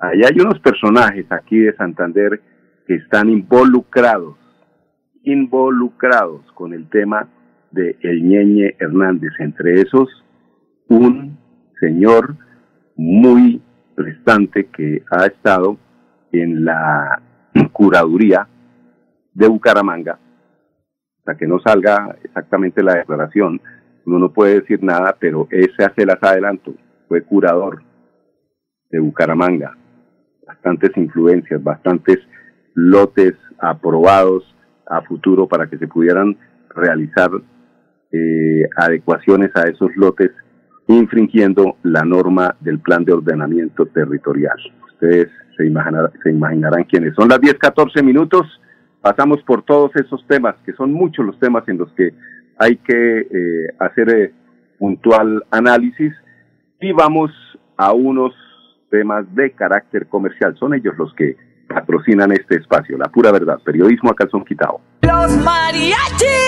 Ahí 0.00 0.22
hay 0.24 0.40
unos 0.40 0.58
personajes 0.58 1.30
aquí 1.30 1.60
de 1.60 1.76
Santander 1.76 2.40
que 2.84 2.96
están 2.96 3.28
involucrados, 3.28 4.36
involucrados 5.22 6.42
con 6.54 6.74
el 6.74 6.88
tema 6.88 7.28
de 7.70 7.96
El 8.00 8.24
Ñeñe 8.24 8.74
Hernández, 8.80 9.30
entre 9.38 9.82
esos 9.82 10.08
un 10.88 11.38
señor 11.80 12.36
muy 12.96 13.62
prestante 13.94 14.66
que 14.66 15.02
ha 15.10 15.26
estado 15.26 15.76
en 16.32 16.64
la 16.64 17.20
curaduría 17.72 18.46
de 19.34 19.48
Bucaramanga, 19.48 20.18
hasta 21.18 21.36
que 21.36 21.46
no 21.46 21.60
salga 21.60 22.16
exactamente 22.22 22.82
la 22.82 22.96
declaración, 22.96 23.60
uno 24.04 24.18
no 24.18 24.32
puede 24.32 24.60
decir 24.60 24.82
nada, 24.82 25.16
pero 25.18 25.46
ese 25.50 25.84
hace 25.84 26.06
las 26.06 26.22
adelanto, 26.22 26.74
fue 27.08 27.22
curador 27.22 27.82
de 28.90 28.98
Bucaramanga, 28.98 29.76
bastantes 30.46 30.96
influencias, 30.96 31.62
bastantes 31.62 32.18
lotes 32.74 33.34
aprobados 33.58 34.44
a 34.86 35.02
futuro 35.02 35.46
para 35.46 35.68
que 35.68 35.78
se 35.78 35.86
pudieran 35.86 36.36
realizar 36.70 37.30
eh, 38.10 38.62
adecuaciones 38.76 39.50
a 39.54 39.68
esos 39.68 39.94
lotes 39.96 40.30
infringiendo 40.88 41.76
la 41.82 42.02
norma 42.02 42.56
del 42.60 42.80
plan 42.80 43.04
de 43.04 43.12
ordenamiento 43.12 43.86
territorial. 43.86 44.56
Ustedes 44.92 45.28
se, 45.56 45.66
imaginar, 45.66 46.10
se 46.22 46.30
imaginarán 46.30 46.84
quiénes 46.84 47.14
son. 47.14 47.28
Las 47.28 47.40
10, 47.40 47.54
14 47.54 48.02
minutos, 48.02 48.46
pasamos 49.00 49.42
por 49.42 49.62
todos 49.62 49.94
esos 49.96 50.26
temas, 50.26 50.56
que 50.64 50.72
son 50.72 50.92
muchos 50.92 51.24
los 51.24 51.38
temas 51.38 51.68
en 51.68 51.78
los 51.78 51.92
que 51.92 52.14
hay 52.58 52.76
que 52.76 53.20
eh, 53.20 53.74
hacer 53.78 54.08
eh, 54.10 54.32
puntual 54.78 55.44
análisis 55.50 56.12
y 56.80 56.92
vamos 56.92 57.30
a 57.76 57.92
unos 57.92 58.34
temas 58.90 59.32
de 59.34 59.52
carácter 59.52 60.08
comercial. 60.08 60.56
Son 60.58 60.74
ellos 60.74 60.94
los 60.98 61.12
que 61.14 61.36
patrocinan 61.68 62.32
este 62.32 62.56
espacio. 62.56 62.96
La 62.96 63.08
pura 63.08 63.30
verdad, 63.30 63.58
periodismo 63.64 64.10
a 64.10 64.14
calzón 64.14 64.44
quitado. 64.44 64.80
Los 65.02 65.36
mariachis. 65.44 66.47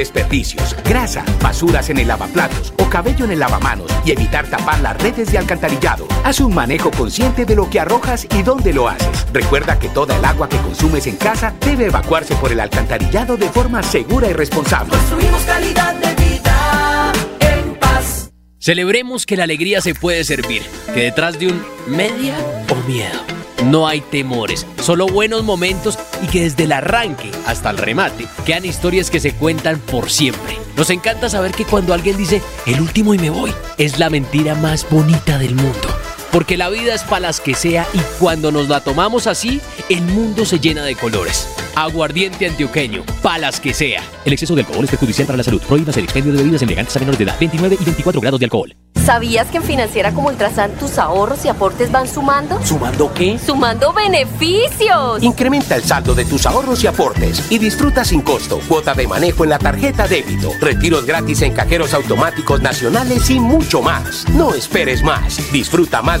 desperdicios, 0.01 0.75
grasa, 0.83 1.23
basuras 1.43 1.91
en 1.91 1.99
el 1.99 2.07
lavaplatos 2.07 2.73
o 2.79 2.89
cabello 2.89 3.25
en 3.25 3.31
el 3.31 3.39
lavamanos 3.39 3.85
y 4.03 4.11
evitar 4.11 4.47
tapar 4.49 4.79
las 4.81 4.99
redes 4.99 5.31
de 5.31 5.37
alcantarillado. 5.37 6.07
Haz 6.23 6.39
un 6.39 6.55
manejo 6.55 6.89
consciente 6.89 7.45
de 7.45 7.55
lo 7.55 7.69
que 7.69 7.79
arrojas 7.79 8.25
y 8.35 8.41
dónde 8.41 8.73
lo 8.73 8.89
haces. 8.89 9.27
Recuerda 9.31 9.77
que 9.77 9.89
toda 9.89 10.17
el 10.17 10.25
agua 10.25 10.49
que 10.49 10.57
consumes 10.57 11.05
en 11.05 11.17
casa 11.17 11.53
debe 11.63 11.85
evacuarse 11.85 12.35
por 12.35 12.51
el 12.51 12.59
alcantarillado 12.59 13.37
de 13.37 13.47
forma 13.49 13.83
segura 13.83 14.27
y 14.27 14.33
responsable. 14.33 14.89
Construimos 14.89 15.43
calidad 15.43 15.93
de 15.93 16.15
vida 16.15 17.11
en 17.41 17.75
paz. 17.75 18.31
Celebremos 18.57 19.27
que 19.27 19.37
la 19.37 19.43
alegría 19.43 19.81
se 19.81 19.93
puede 19.93 20.23
servir, 20.23 20.63
que 20.95 21.01
detrás 21.01 21.37
de 21.37 21.49
un 21.49 21.63
media 21.87 22.35
o 22.69 22.75
miedo 22.87 23.40
no 23.65 23.87
hay 23.87 24.01
temores, 24.01 24.65
solo 24.81 25.07
buenos 25.07 25.43
momentos 25.43 25.97
y 26.23 26.27
que 26.27 26.41
desde 26.41 26.63
el 26.63 26.71
arranque 26.71 27.31
hasta 27.45 27.69
el 27.69 27.77
remate 27.77 28.27
quedan 28.45 28.65
historias 28.65 29.09
que 29.09 29.19
se 29.19 29.33
cuentan 29.33 29.79
por 29.79 30.09
siempre. 30.09 30.57
Nos 30.75 30.89
encanta 30.89 31.29
saber 31.29 31.51
que 31.51 31.65
cuando 31.65 31.93
alguien 31.93 32.17
dice 32.17 32.41
el 32.65 32.81
último 32.81 33.13
y 33.13 33.19
me 33.19 33.29
voy, 33.29 33.53
es 33.77 33.99
la 33.99 34.09
mentira 34.09 34.55
más 34.55 34.87
bonita 34.89 35.37
del 35.37 35.55
mundo. 35.55 36.00
Porque 36.31 36.57
la 36.57 36.69
vida 36.69 36.93
es 36.93 37.03
para 37.03 37.21
las 37.21 37.41
que 37.41 37.55
sea 37.55 37.85
y 37.93 37.99
cuando 38.19 38.51
nos 38.51 38.69
la 38.69 38.81
tomamos 38.81 39.27
así, 39.27 39.61
el 39.89 40.01
mundo 40.01 40.45
se 40.45 40.59
llena 40.59 40.83
de 40.83 40.95
colores. 40.95 41.47
Aguardiente 41.75 42.47
antioqueño, 42.47 43.03
palas 43.21 43.59
que 43.59 43.73
sea. 43.73 44.01
El 44.25 44.33
exceso 44.33 44.55
de 44.55 44.61
alcohol 44.61 44.83
es 44.85 44.91
perjudicial 44.91 45.27
para 45.27 45.37
la 45.37 45.43
salud. 45.43 45.61
Prohíbas 45.61 45.97
el 45.97 46.05
expendio 46.05 46.31
de 46.31 46.39
bebidas 46.39 46.61
elegantes 46.61 46.95
a 46.95 46.99
menores 46.99 47.17
de 47.19 47.25
edad. 47.25 47.37
29 47.39 47.77
y 47.79 47.83
24 47.83 48.21
grados 48.21 48.39
de 48.39 48.45
alcohol. 48.45 48.75
¿Sabías 49.05 49.47
que 49.47 49.57
en 49.57 49.63
Financiera 49.63 50.13
como 50.13 50.27
Ultrasan 50.27 50.71
tus 50.73 50.99
ahorros 50.99 51.43
y 51.43 51.47
aportes 51.47 51.91
van 51.91 52.07
sumando? 52.07 52.63
¿Sumando 52.63 53.11
qué? 53.13 53.39
¡Sumando 53.39 53.91
beneficios! 53.93 55.23
Incrementa 55.23 55.75
el 55.75 55.83
saldo 55.83 56.13
de 56.13 56.23
tus 56.23 56.45
ahorros 56.45 56.83
y 56.83 56.87
aportes 56.87 57.51
y 57.51 57.57
disfruta 57.57 58.05
sin 58.05 58.21
costo 58.21 58.59
cuota 58.67 58.93
de 58.93 59.07
manejo 59.07 59.43
en 59.43 59.49
la 59.49 59.59
tarjeta 59.59 60.07
débito, 60.07 60.51
retiros 60.61 61.05
gratis 61.05 61.41
en 61.41 61.53
cajeros 61.53 61.95
automáticos 61.95 62.61
nacionales 62.61 63.27
y 63.31 63.39
mucho 63.39 63.81
más. 63.81 64.29
No 64.29 64.53
esperes 64.53 65.01
más. 65.01 65.51
Disfruta 65.51 66.03
más 66.03 66.20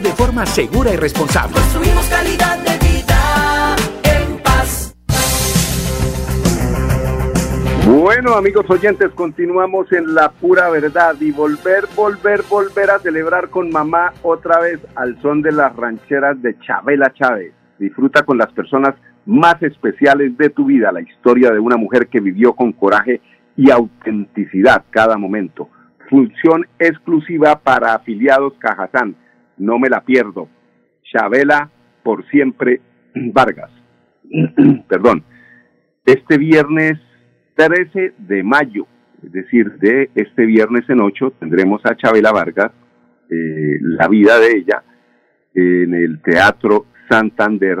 de 0.00 0.10
forma 0.10 0.44
segura 0.44 0.92
y 0.92 0.96
responsable. 0.96 1.54
Construimos 1.54 2.06
calidad 2.08 2.58
de 2.58 2.86
vida 2.86 3.76
en 4.02 4.42
paz. 4.42 4.94
Bueno, 7.86 8.34
amigos 8.34 8.68
oyentes, 8.68 9.10
continuamos 9.14 9.90
en 9.92 10.14
la 10.14 10.30
pura 10.30 10.68
verdad 10.68 11.14
y 11.20 11.30
volver, 11.30 11.84
volver, 11.94 12.42
volver 12.48 12.90
a 12.90 12.98
celebrar 12.98 13.48
con 13.48 13.70
mamá 13.70 14.12
otra 14.22 14.60
vez 14.60 14.80
al 14.96 15.20
son 15.22 15.40
de 15.40 15.52
las 15.52 15.74
rancheras 15.74 16.40
de 16.42 16.58
Chabela 16.58 17.12
Chávez. 17.14 17.52
Disfruta 17.78 18.24
con 18.24 18.38
las 18.38 18.52
personas 18.52 18.94
más 19.24 19.62
especiales 19.62 20.36
de 20.36 20.50
tu 20.50 20.66
vida 20.66 20.92
la 20.92 21.00
historia 21.00 21.50
de 21.52 21.58
una 21.58 21.76
mujer 21.76 22.08
que 22.08 22.20
vivió 22.20 22.52
con 22.52 22.72
coraje 22.72 23.20
y 23.56 23.70
autenticidad 23.70 24.84
cada 24.90 25.16
momento. 25.16 25.70
Función 26.10 26.66
exclusiva 26.78 27.58
para 27.58 27.94
afiliados 27.94 28.52
Cajazán. 28.58 29.16
No 29.58 29.78
me 29.78 29.88
la 29.88 30.02
pierdo. 30.02 30.48
Chabela 31.02 31.70
por 32.02 32.26
siempre 32.28 32.80
Vargas. 33.14 33.70
Perdón. 34.88 35.24
Este 36.04 36.38
viernes 36.38 36.98
13 37.56 38.14
de 38.18 38.42
mayo, 38.42 38.86
es 39.24 39.32
decir, 39.32 39.72
de 39.78 40.10
este 40.14 40.46
viernes 40.46 40.88
en 40.88 41.00
8, 41.00 41.32
tendremos 41.40 41.80
a 41.84 41.96
Chabela 41.96 42.30
Vargas, 42.30 42.70
eh, 43.30 43.78
la 43.80 44.06
vida 44.06 44.38
de 44.38 44.58
ella, 44.58 44.84
en 45.54 45.94
el 45.94 46.20
Teatro 46.20 46.86
Santander, 47.08 47.78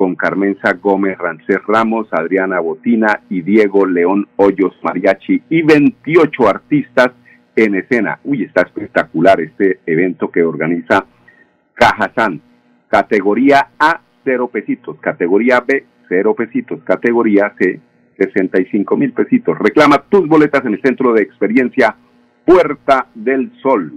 con 0.00 0.16
Carmenza 0.16 0.72
Gómez 0.74 1.18
Rancés 1.18 1.58
Ramos, 1.66 2.08
Adriana 2.10 2.58
Botina 2.60 3.20
y 3.28 3.42
Diego 3.42 3.86
León 3.86 4.28
Hoyos 4.36 4.74
Mariachi 4.82 5.42
y 5.50 5.62
28 5.62 6.48
artistas 6.48 7.10
en 7.56 7.74
escena. 7.74 8.18
Uy, 8.24 8.44
está 8.44 8.62
espectacular 8.62 9.40
este 9.40 9.80
evento 9.86 10.30
que 10.30 10.42
organiza 10.42 11.04
Cajazán. 11.74 12.40
Categoría 12.88 13.68
A, 13.78 14.00
cero 14.24 14.48
pesitos. 14.48 14.98
Categoría 15.00 15.60
B, 15.60 15.84
cero 16.08 16.34
pesitos. 16.34 16.82
Categoría 16.84 17.54
C, 17.58 17.80
65 18.18 18.96
mil 18.96 19.12
pesitos. 19.12 19.58
Reclama 19.58 20.04
tus 20.08 20.28
boletas 20.28 20.64
en 20.64 20.74
el 20.74 20.82
centro 20.82 21.12
de 21.12 21.22
experiencia 21.22 21.96
Puerta 22.44 23.06
del 23.14 23.52
Sol. 23.62 23.92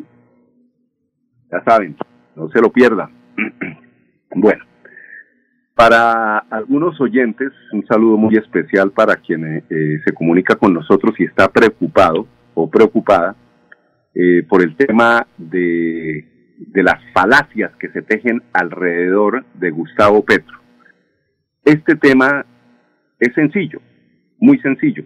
Ya 1.51 1.63
saben, 1.63 1.95
no 2.35 2.49
se 2.49 2.61
lo 2.61 2.71
pierdan. 2.71 3.09
bueno, 4.35 4.63
para 5.75 6.37
algunos 6.37 6.99
oyentes, 7.01 7.51
un 7.71 7.85
saludo 7.85 8.17
muy 8.17 8.35
especial 8.35 8.91
para 8.91 9.15
quien 9.15 9.63
eh, 9.69 9.99
se 10.05 10.13
comunica 10.13 10.55
con 10.55 10.73
nosotros 10.73 11.15
y 11.19 11.23
está 11.23 11.51
preocupado 11.51 12.27
o 12.53 12.69
preocupada 12.69 13.35
eh, 14.15 14.43
por 14.47 14.61
el 14.61 14.75
tema 14.75 15.27
de, 15.37 16.25
de 16.57 16.83
las 16.83 16.99
falacias 17.13 17.71
que 17.79 17.89
se 17.89 18.01
tejen 18.01 18.43
alrededor 18.53 19.45
de 19.55 19.71
Gustavo 19.71 20.23
Petro. 20.23 20.59
Este 21.65 21.95
tema 21.95 22.45
es 23.19 23.33
sencillo, 23.33 23.81
muy 24.39 24.59
sencillo. 24.59 25.03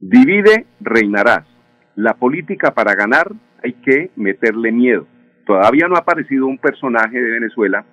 Divide, 0.00 0.66
reinarás. 0.80 1.46
La 1.94 2.14
política 2.14 2.74
para 2.74 2.94
ganar 2.94 3.32
hay 3.62 3.74
que 3.74 4.10
meterle 4.16 4.72
miedo. 4.72 5.06
Todavía 5.46 5.88
no 5.88 5.96
ha 5.96 6.00
aparecido 6.00 6.46
un 6.46 6.58
personaje 6.58 7.20
de 7.20 7.30
Venezuela 7.30 7.84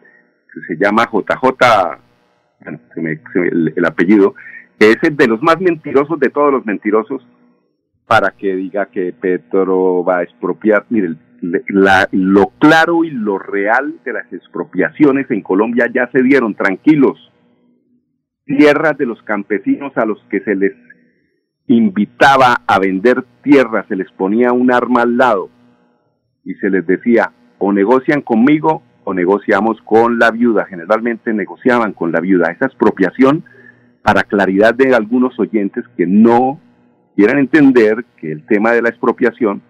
que 0.54 0.62
se 0.68 0.76
llama 0.76 1.10
JJ, 1.12 2.02
bueno, 2.62 2.80
se 2.94 3.02
me, 3.02 3.20
el, 3.36 3.74
el 3.76 3.86
apellido, 3.86 4.36
que 4.80 4.92
es 4.92 4.98
el 5.04 5.16
de 5.18 5.28
los 5.28 5.42
más 5.42 5.60
mentirosos 5.60 6.20
de 6.20 6.30
todos 6.30 6.52
los 6.52 6.66
mentirosos, 6.66 7.26
para 8.08 8.32
que 8.32 8.56
diga 8.56 8.88
que 8.88 9.14
Petro 9.14 10.04
va 10.04 10.20
a 10.20 10.24
expropiar. 10.24 10.86
Mire, 10.90 11.16
la, 11.68 12.08
lo 12.12 12.52
claro 12.60 13.04
y 13.04 13.12
lo 13.12 13.38
real 13.38 14.00
de 14.06 14.14
las 14.14 14.32
expropiaciones 14.32 15.30
en 15.32 15.42
Colombia 15.42 15.90
ya 15.94 16.10
se 16.12 16.22
dieron, 16.22 16.56
tranquilos. 16.56 17.32
Tierras 18.46 18.98
de 18.98 19.06
los 19.06 19.22
campesinos 19.24 19.94
a 19.96 20.06
los 20.06 20.20
que 20.30 20.42
se 20.42 20.56
les 20.56 20.74
invitaba 21.68 22.62
a 22.68 22.80
vender 22.80 23.24
tierras, 23.42 23.86
se 23.88 23.96
les 23.96 24.12
ponía 24.12 24.52
un 24.52 24.72
arma 24.72 25.04
al 25.04 25.18
lado 25.18 25.50
y 26.44 26.54
se 26.56 26.70
les 26.70 26.86
decía, 26.86 27.32
o 27.58 27.72
negocian 27.72 28.22
conmigo 28.22 28.84
o 29.06 29.14
negociamos 29.14 29.82
con 29.84 30.20
la 30.20 30.32
viuda. 30.32 30.66
Generalmente 30.66 31.34
negociaban 31.34 31.94
con 31.94 32.12
la 32.12 32.20
viuda. 32.20 32.52
Esa 32.52 32.66
expropiación, 32.66 33.44
para 34.02 34.24
claridad 34.24 34.74
de 34.74 34.94
algunos 34.94 35.40
oyentes 35.40 35.86
que 35.96 36.06
no 36.06 36.60
quieran 37.16 37.40
entender 37.40 38.06
que 38.18 38.32
el 38.32 38.46
tema 38.46 38.72
de 38.72 38.82
la 38.82 38.90
expropiación 38.90 39.62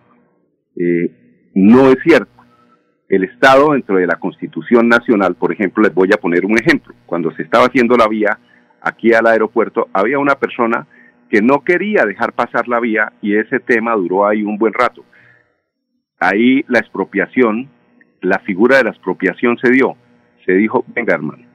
eh, 0.76 1.52
no 1.54 1.90
es 1.90 1.98
cierto. 2.04 2.32
El 3.10 3.24
Estado, 3.26 3.74
dentro 3.74 3.98
de 3.98 4.08
la 4.08 4.16
Constitución 4.16 4.88
Nacional, 4.88 5.36
por 5.36 5.52
ejemplo, 5.52 5.84
les 5.84 5.94
voy 5.94 6.10
a 6.14 6.18
poner 6.18 6.46
un 6.46 6.58
ejemplo. 6.58 6.96
Cuando 7.06 7.32
se 7.36 7.44
estaba 7.44 7.66
haciendo 7.66 7.96
la 7.96 8.08
vía 8.08 8.40
aquí 8.82 9.14
al 9.14 9.28
aeropuerto, 9.28 9.88
había 9.94 10.20
una 10.20 10.36
persona 10.36 10.88
que 11.30 11.42
no 11.42 11.64
quería 11.64 12.06
dejar 12.06 12.34
pasar 12.34 12.68
la 12.68 12.80
vía 12.80 13.14
y 13.22 13.36
ese 13.36 13.60
tema 13.60 13.96
duró 13.96 14.28
ahí 14.28 14.44
un 14.44 14.58
buen 14.58 14.74
rato. 14.74 15.04
Ahí 16.20 16.64
la 16.68 16.80
expropiación, 16.80 17.70
la 18.22 18.40
figura 18.40 18.78
de 18.78 18.86
la 18.86 18.92
expropiación 18.92 19.58
se 19.58 19.72
dio. 19.72 19.96
Se 20.46 20.54
dijo, 20.54 20.84
venga 20.88 21.14
hermano, 21.14 21.46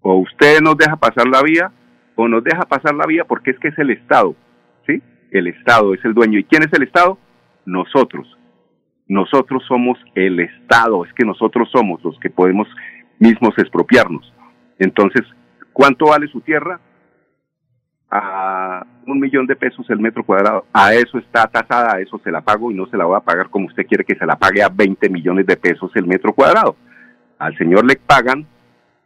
o 0.00 0.16
usted 0.16 0.60
nos 0.60 0.76
deja 0.76 0.96
pasar 0.96 1.26
la 1.28 1.42
vía 1.42 1.72
o 2.14 2.28
nos 2.28 2.42
deja 2.44 2.62
pasar 2.62 2.94
la 2.94 3.06
vía 3.06 3.24
porque 3.24 3.50
es 3.50 3.58
que 3.58 3.68
es 3.68 3.78
el 3.78 3.90
Estado. 3.90 4.34
El 5.30 5.46
Estado 5.46 5.94
es 5.94 6.04
el 6.04 6.14
dueño. 6.14 6.38
¿Y 6.38 6.44
quién 6.44 6.62
es 6.62 6.72
el 6.72 6.82
Estado? 6.82 7.18
Nosotros. 7.66 8.26
Nosotros 9.08 9.62
somos 9.66 9.98
el 10.14 10.40
Estado, 10.40 11.04
es 11.04 11.12
que 11.14 11.24
nosotros 11.24 11.68
somos 11.72 12.02
los 12.04 12.18
que 12.20 12.30
podemos 12.30 12.68
mismos 13.18 13.54
expropiarnos. 13.58 14.32
Entonces, 14.78 15.22
¿cuánto 15.72 16.06
vale 16.06 16.28
su 16.28 16.40
tierra? 16.40 16.80
a 18.10 18.84
un 19.06 19.20
millón 19.20 19.46
de 19.46 19.56
pesos 19.56 19.88
el 19.88 20.00
metro 20.00 20.24
cuadrado. 20.24 20.66
A 20.72 20.94
eso 20.94 21.18
está 21.18 21.46
tasada, 21.46 21.96
a 21.96 22.00
eso 22.00 22.20
se 22.24 22.30
la 22.30 22.40
pago 22.40 22.70
y 22.70 22.74
no 22.74 22.86
se 22.86 22.96
la 22.96 23.04
voy 23.04 23.16
a 23.16 23.20
pagar 23.20 23.50
como 23.50 23.66
usted 23.66 23.86
quiere 23.86 24.04
que 24.04 24.16
se 24.16 24.26
la 24.26 24.36
pague 24.36 24.62
a 24.62 24.68
20 24.68 25.08
millones 25.08 25.46
de 25.46 25.56
pesos 25.56 25.90
el 25.94 26.06
metro 26.06 26.32
cuadrado. 26.32 26.76
Al 27.38 27.56
señor 27.56 27.86
le 27.86 27.96
pagan 27.96 28.46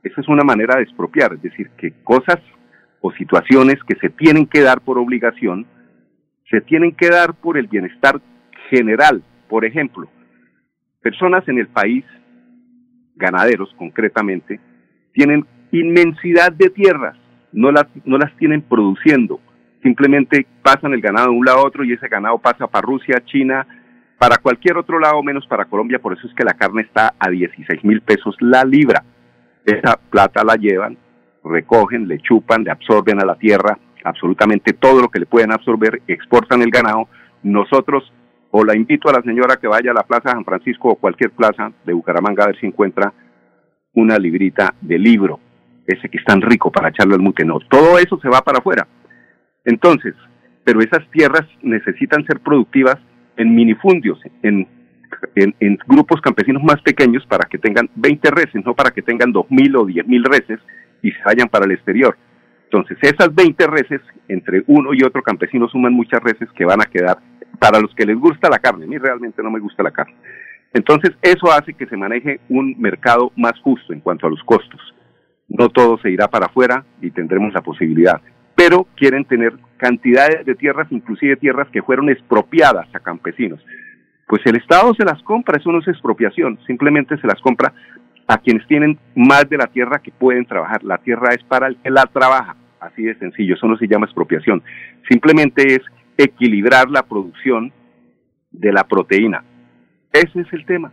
Esa 0.03 0.21
es 0.21 0.29
una 0.29 0.45
manera 0.45 0.77
de 0.77 0.83
expropiar, 0.83 1.35
es 1.35 1.43
decir, 1.43 1.71
que 1.79 1.93
cosas 2.03 2.39
o 3.01 3.11
situaciones 3.13 3.77
que 3.87 3.97
se 3.97 4.11
tienen 4.11 4.47
que 4.47 4.61
dar 4.61 4.81
por 4.81 4.99
obligación, 4.99 5.67
se 6.51 6.61
tienen 6.61 6.93
que 6.93 7.09
dar 7.09 7.35
por 7.35 7.57
el 7.59 7.67
bienestar 7.67 8.21
general. 8.71 9.23
Por 9.49 9.65
ejemplo, 9.65 10.09
personas 11.03 11.47
en 11.49 11.59
el 11.59 11.69
país, 11.69 12.05
ganaderos 13.17 13.73
concretamente, 13.77 14.61
tienen 15.13 15.47
inmensidad 15.71 16.53
de 16.53 16.71
tierras, 16.71 17.17
no 17.53 17.71
las, 17.71 17.87
no 18.05 18.19
las 18.19 18.37
tienen 18.37 18.63
produciendo, 18.63 19.41
simplemente 19.83 20.47
pasan 20.63 20.93
el 20.93 21.01
ganado 21.01 21.31
de 21.31 21.37
un 21.37 21.45
lado 21.45 21.59
a 21.59 21.67
otro 21.67 21.85
y 21.85 21.93
ese 21.93 22.09
ganado 22.09 22.39
pasa 22.39 22.67
para 22.67 22.87
Rusia, 22.87 23.23
China, 23.25 23.67
para 24.19 24.39
cualquier 24.39 24.77
otro 24.79 24.99
lado 24.99 25.23
menos 25.23 25.47
para 25.47 25.67
Colombia, 25.67 25.99
por 25.99 26.17
eso 26.17 26.27
es 26.27 26.35
que 26.35 26.45
la 26.45 26.55
carne 26.55 26.83
está 26.83 27.15
a 27.19 27.29
16 27.29 27.85
mil 27.85 28.01
pesos 28.01 28.37
la 28.41 28.65
libra. 28.65 29.05
Esa 29.65 29.97
plata 29.97 30.45
la 30.45 30.57
llevan, 30.57 30.97
recogen, 31.45 32.09
le 32.09 32.19
chupan, 32.21 32.65
le 32.65 32.71
absorben 32.71 33.21
a 33.21 33.27
la 33.27 33.37
tierra 33.37 33.79
absolutamente 34.05 34.73
todo 34.73 35.01
lo 35.01 35.09
que 35.09 35.19
le 35.19 35.27
pueden 35.27 35.53
absorber, 35.53 36.03
exportan 36.07 36.62
el 36.62 36.71
ganado. 36.71 37.09
Nosotros, 37.43 38.12
o 38.51 38.64
la 38.64 38.77
invito 38.77 39.09
a 39.09 39.12
la 39.12 39.23
señora 39.23 39.57
que 39.57 39.67
vaya 39.67 39.90
a 39.90 39.95
la 39.95 40.05
Plaza 40.05 40.31
San 40.31 40.45
Francisco 40.45 40.90
o 40.90 40.95
cualquier 40.97 41.31
plaza 41.31 41.73
de 41.85 41.93
Bucaramanga 41.93 42.45
a 42.45 42.47
ver 42.49 42.61
si 42.61 42.67
encuentra 42.67 43.12
una 43.95 44.19
librita 44.19 44.75
de 44.81 44.99
libro, 44.99 45.40
ese 45.87 46.09
que 46.09 46.19
es 46.19 46.25
tan 46.25 46.40
rico 46.40 46.71
para 46.71 46.88
echarlo 46.88 47.14
al. 47.14 47.23
No, 47.23 47.59
todo 47.69 47.99
eso 47.99 48.19
se 48.21 48.29
va 48.29 48.43
para 48.43 48.59
afuera. 48.59 48.87
Entonces, 49.64 50.14
pero 50.64 50.81
esas 50.81 51.09
tierras 51.11 51.47
necesitan 51.62 52.25
ser 52.27 52.40
productivas 52.40 52.97
en 53.37 53.55
minifundios, 53.55 54.19
en, 54.43 54.69
en, 55.35 55.79
grupos 55.87 56.21
campesinos 56.21 56.62
más 56.62 56.81
pequeños 56.83 57.25
para 57.27 57.49
que 57.49 57.59
tengan 57.59 57.88
20 57.95 58.31
reses, 58.31 58.64
no 58.64 58.75
para 58.75 58.90
que 58.90 59.03
tengan 59.03 59.33
2.000 59.33 59.77
o 59.77 59.87
10.000 59.87 60.25
reses 60.25 60.61
y 61.03 61.11
se 61.11 61.23
vayan 61.25 61.49
para 61.49 61.67
el 61.67 61.73
exterior. 61.73 62.17
Entonces, 62.75 62.99
esas 63.03 63.35
20 63.35 63.67
reses, 63.69 64.01
entre 64.29 64.65
uno 64.67 64.93
y 64.93 65.05
otro 65.05 65.23
campesino 65.23 65.69
suman 65.69 65.93
muchas 65.93 66.21
reses 66.23 66.49
que 66.57 66.65
van 66.65 66.81
a 66.81 66.87
quedar 66.87 67.19
para 67.59 67.79
los 67.79 67.95
que 67.95 68.05
les 68.05 68.19
gusta 68.19 68.51
la 68.51 68.59
carne. 68.59 68.85
A 68.85 68.89
mí 68.89 68.99
realmente 68.99 69.43
no 69.43 69.51
me 69.51 69.61
gusta 69.61 69.83
la 69.83 69.93
carne. 69.93 70.15
Entonces, 70.73 71.13
eso 71.23 71.53
hace 71.53 71.75
que 71.75 71.87
se 71.87 71.97
maneje 71.97 72.41
un 72.49 72.75
mercado 72.79 73.31
más 73.37 73.53
justo 73.63 73.93
en 73.93 74.01
cuanto 74.01 74.27
a 74.27 74.31
los 74.31 74.43
costos. 74.43 74.81
No 75.49 75.69
todo 75.69 75.99
se 75.99 76.11
irá 76.11 76.27
para 76.27 76.47
afuera 76.47 76.85
y 77.01 77.11
tendremos 77.13 77.53
la 77.55 77.63
posibilidad 77.63 78.21
pero 78.55 78.87
quieren 78.97 79.25
tener 79.25 79.53
cantidades 79.77 80.45
de 80.47 80.55
tierras, 80.55 80.87
inclusive 80.91 81.37
tierras 81.37 81.69
que 81.73 81.83
fueron 81.83 82.09
expropiadas 82.09 82.87
a 82.95 83.01
campesinos. 83.01 83.61
Pues 84.27 84.43
el 84.47 84.57
Estado 84.57 84.95
se 84.95 85.05
las 85.05 85.23
compra, 85.23 85.59
eso 85.59 85.71
no 85.71 85.81
es 85.81 85.89
expropiación, 85.89 86.59
simplemente 86.67 87.19
se 87.19 87.27
las 87.27 87.41
compra 87.41 87.73
a 88.27 88.39
quienes 88.39 88.67
tienen 88.67 88.99
más 89.15 89.49
de 89.51 89.59
la 89.59 89.67
tierra 89.67 89.99
que 89.99 90.11
pueden 90.11 90.47
trabajar. 90.47 90.83
La 90.83 90.99
tierra 90.99 91.35
es 91.35 91.45
para 91.45 91.67
el 91.67 91.77
que 91.77 91.91
la 91.91 92.07
trabaja, 92.07 92.57
así 92.81 93.03
de 93.03 93.15
sencillo, 93.17 93.55
eso 93.55 93.67
no 93.67 93.77
se 93.77 93.89
llama 93.89 94.07
expropiación. 94.07 94.63
Simplemente 95.09 95.75
es 95.75 95.81
equilibrar 96.17 96.91
la 96.91 97.03
producción 97.03 97.73
de 98.51 98.73
la 98.73 98.85
proteína. 98.85 99.45
Ese 100.13 100.41
es 100.41 100.53
el 100.53 100.65
tema. 100.65 100.93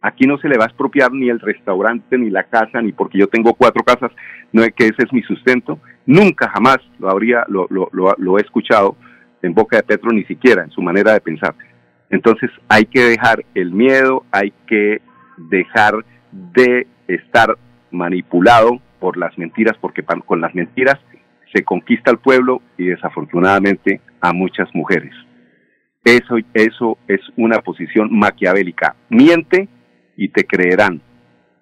Aquí 0.00 0.26
no 0.26 0.36
se 0.38 0.48
le 0.48 0.58
va 0.58 0.64
a 0.64 0.68
expropiar 0.68 1.12
ni 1.12 1.28
el 1.28 1.38
restaurante, 1.38 2.18
ni 2.18 2.28
la 2.30 2.44
casa, 2.44 2.82
ni 2.82 2.92
porque 2.92 3.18
yo 3.18 3.28
tengo 3.28 3.54
cuatro 3.54 3.84
casas, 3.84 4.10
no 4.52 4.62
es 4.62 4.72
que 4.74 4.86
ese 4.86 5.04
es 5.04 5.12
mi 5.12 5.22
sustento. 5.22 5.78
Nunca 6.06 6.48
jamás 6.48 6.78
lo 6.98 7.08
habría, 7.08 7.44
lo, 7.48 7.68
lo, 7.70 7.88
lo, 7.92 8.38
he 8.38 8.40
escuchado 8.40 8.96
en 9.42 9.54
boca 9.54 9.76
de 9.76 9.84
Petro, 9.84 10.10
ni 10.10 10.24
siquiera 10.24 10.64
en 10.64 10.70
su 10.70 10.82
manera 10.82 11.12
de 11.12 11.20
pensar. 11.20 11.54
Entonces 12.10 12.50
hay 12.68 12.86
que 12.86 13.00
dejar 13.04 13.44
el 13.54 13.70
miedo, 13.70 14.24
hay 14.32 14.52
que 14.66 15.00
dejar 15.36 16.04
de 16.32 16.88
estar 17.06 17.56
manipulado 17.92 18.80
por 18.98 19.16
las 19.16 19.36
mentiras, 19.38 19.76
porque 19.80 20.02
con 20.02 20.40
las 20.40 20.54
mentiras 20.54 20.98
se 21.52 21.64
conquista 21.64 22.10
al 22.10 22.18
pueblo 22.18 22.62
y 22.78 22.86
desafortunadamente 22.86 24.00
a 24.20 24.32
muchas 24.32 24.68
mujeres. 24.74 25.12
Eso, 26.04 26.36
eso 26.54 26.98
es 27.06 27.20
una 27.36 27.60
posición 27.60 28.08
maquiavélica. 28.10 28.96
Miente 29.08 29.68
y 30.16 30.28
te 30.28 30.44
creerán, 30.44 31.00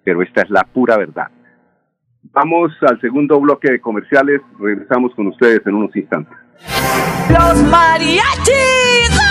pero 0.03 0.21
esta 0.21 0.41
es 0.41 0.49
la 0.49 0.63
pura 0.63 0.97
verdad. 0.97 1.27
Vamos 2.23 2.71
al 2.81 2.99
segundo 3.01 3.39
bloque 3.39 3.71
de 3.71 3.81
comerciales, 3.81 4.41
regresamos 4.59 5.13
con 5.15 5.27
ustedes 5.27 5.61
en 5.65 5.75
unos 5.75 5.95
instantes. 5.95 6.37
Los 7.29 7.63
mariachis. 7.63 9.30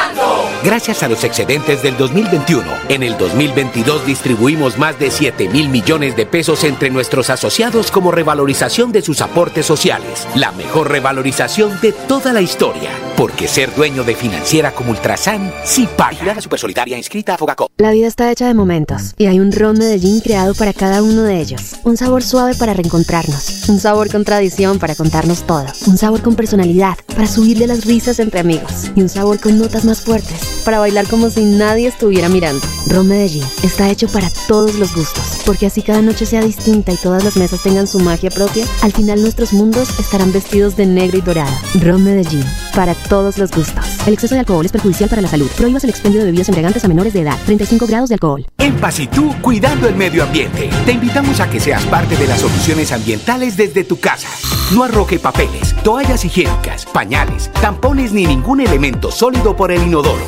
Gracias 0.63 1.01
a 1.01 1.09
los 1.09 1.23
excedentes 1.23 1.81
del 1.81 1.97
2021, 1.97 2.63
en 2.89 3.01
el 3.01 3.17
2022 3.17 4.05
distribuimos 4.05 4.77
más 4.77 4.99
de 4.99 5.09
7 5.09 5.49
mil 5.49 5.69
millones 5.69 6.15
de 6.15 6.27
pesos 6.27 6.63
entre 6.63 6.91
nuestros 6.91 7.31
asociados 7.31 7.89
como 7.89 8.11
revalorización 8.11 8.91
de 8.91 9.01
sus 9.01 9.21
aportes 9.21 9.65
sociales. 9.65 10.27
La 10.35 10.51
mejor 10.51 10.91
revalorización 10.91 11.81
de 11.81 11.93
toda 11.93 12.31
la 12.31 12.41
historia. 12.41 12.91
Porque 13.17 13.47
ser 13.47 13.73
dueño 13.75 14.03
de 14.03 14.15
financiera 14.15 14.71
como 14.71 14.91
Ultrasan 14.91 15.51
sí 15.63 15.87
paga. 15.97 16.37
la 16.85 16.97
inscrita 16.97 17.33
a 17.33 17.37
Fogacop. 17.39 17.71
La 17.77 17.91
vida 17.91 18.07
está 18.07 18.31
hecha 18.31 18.45
de 18.45 18.53
momentos 18.53 19.15
y 19.17 19.25
hay 19.25 19.39
un 19.39 19.51
ron 19.51 19.79
Medellín 19.79 20.21
creado 20.21 20.53
para 20.53 20.73
cada 20.73 21.01
uno 21.01 21.23
de 21.23 21.39
ellos. 21.39 21.77
Un 21.83 21.97
sabor 21.97 22.21
suave 22.21 22.53
para 22.53 22.73
reencontrarnos. 22.73 23.67
Un 23.67 23.79
sabor 23.79 24.11
con 24.11 24.23
tradición 24.23 24.77
para 24.77 24.95
contarnos 24.95 25.45
todo. 25.47 25.65
Un 25.87 25.97
sabor 25.97 26.21
con 26.21 26.35
personalidad 26.35 26.97
para 27.07 27.27
subirle 27.27 27.65
las 27.65 27.85
risas 27.85 28.19
entre 28.19 28.39
amigos. 28.39 28.91
Y 28.95 29.01
un 29.01 29.09
sabor 29.09 29.39
con 29.39 29.57
notas 29.57 29.85
más 29.85 30.01
fuertes 30.01 30.50
para 30.61 30.79
bailar 30.79 31.07
como 31.07 31.29
si 31.29 31.43
nadie 31.43 31.87
estuviera 31.87 32.29
mirando. 32.29 32.65
Ron 32.87 33.07
Medellín 33.07 33.43
está 33.63 33.89
hecho 33.89 34.07
para 34.07 34.29
todos 34.47 34.75
los 34.75 34.95
gustos. 34.95 35.41
Porque 35.45 35.65
así 35.65 35.81
cada 35.81 36.01
noche 36.01 36.25
sea 36.25 36.41
distinta 36.41 36.91
y 36.91 36.97
todas 36.97 37.23
las 37.23 37.37
mesas 37.37 37.61
tengan 37.63 37.87
su 37.87 37.99
magia 37.99 38.29
propia, 38.29 38.65
al 38.81 38.91
final 38.91 39.21
nuestros 39.21 39.53
mundos 39.53 39.89
estarán 39.99 40.31
vestidos 40.31 40.75
de 40.75 40.85
negro 40.85 41.17
y 41.17 41.21
dorado. 41.21 41.51
Ron 41.81 42.03
Medellín, 42.03 42.45
para 42.75 42.93
todos 42.93 43.37
los 43.37 43.51
gustos. 43.51 43.85
El 44.05 44.13
exceso 44.13 44.35
de 44.35 44.39
alcohol 44.39 44.65
es 44.65 44.71
perjudicial 44.71 45.09
para 45.09 45.21
la 45.21 45.27
salud. 45.27 45.49
Prohíbas 45.57 45.83
el 45.83 45.89
expendio 45.89 46.19
de 46.19 46.25
bebidas 46.25 46.49
embriagantes 46.49 46.83
a 46.83 46.87
menores 46.87 47.13
de 47.13 47.21
edad. 47.21 47.37
35 47.45 47.87
grados 47.87 48.09
de 48.09 48.15
alcohol. 48.15 48.45
En 48.57 48.75
Paz 48.77 48.99
y 48.99 49.07
tú, 49.07 49.33
cuidando 49.41 49.87
el 49.87 49.95
medio 49.95 50.23
ambiente. 50.23 50.69
Te 50.85 50.91
invitamos 50.91 51.39
a 51.39 51.49
que 51.49 51.59
seas 51.59 51.85
parte 51.85 52.15
de 52.15 52.27
las 52.27 52.41
soluciones 52.41 52.91
ambientales 52.91 53.57
desde 53.57 53.83
tu 53.83 53.99
casa. 53.99 54.27
No 54.73 54.83
arroje 54.83 55.19
papeles, 55.19 55.75
toallas 55.83 56.23
higiénicas, 56.23 56.85
pañales, 56.85 57.51
tampones 57.61 58.13
ni 58.13 58.25
ningún 58.25 58.61
elemento 58.61 59.11
sólido 59.11 59.55
por 59.55 59.71
el 59.71 59.83
inodoro. 59.83 60.27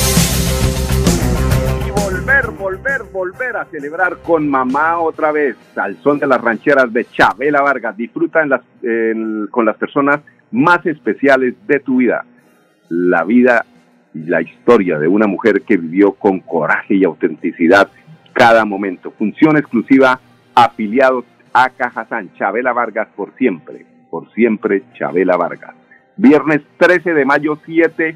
Volver, 3.21 3.55
a 3.55 3.65
celebrar 3.65 4.17
con 4.23 4.49
mamá 4.49 4.97
otra 4.97 5.31
vez 5.31 5.55
al 5.75 5.95
son 5.97 6.17
de 6.17 6.25
las 6.25 6.41
rancheras 6.41 6.91
de 6.91 7.05
Chabela 7.05 7.61
Vargas. 7.61 7.95
Disfruta 7.95 8.41
en 8.41 8.49
las, 8.49 8.61
en- 8.81 9.47
con 9.51 9.63
las 9.63 9.77
personas 9.77 10.21
más 10.51 10.83
especiales 10.87 11.53
de 11.67 11.79
tu 11.79 11.97
vida. 11.97 12.25
La 12.89 13.23
vida 13.23 13.63
y 14.15 14.23
la 14.23 14.41
historia 14.41 14.97
de 14.97 15.07
una 15.07 15.27
mujer 15.27 15.61
que 15.61 15.77
vivió 15.77 16.13
con 16.13 16.39
coraje 16.39 16.95
y 16.95 17.03
autenticidad 17.03 17.89
cada 18.33 18.65
momento. 18.65 19.11
Función 19.11 19.55
exclusiva 19.55 20.19
afiliados 20.55 21.23
a 21.53 21.69
Cajazán. 21.69 22.33
Chabela 22.39 22.73
Vargas 22.73 23.07
por 23.15 23.35
siempre. 23.35 23.85
Por 24.09 24.31
siempre 24.33 24.81
Chabela 24.97 25.37
Vargas. 25.37 25.75
Viernes 26.17 26.61
13 26.77 27.13
de 27.13 27.23
mayo, 27.25 27.59
7 27.65 28.15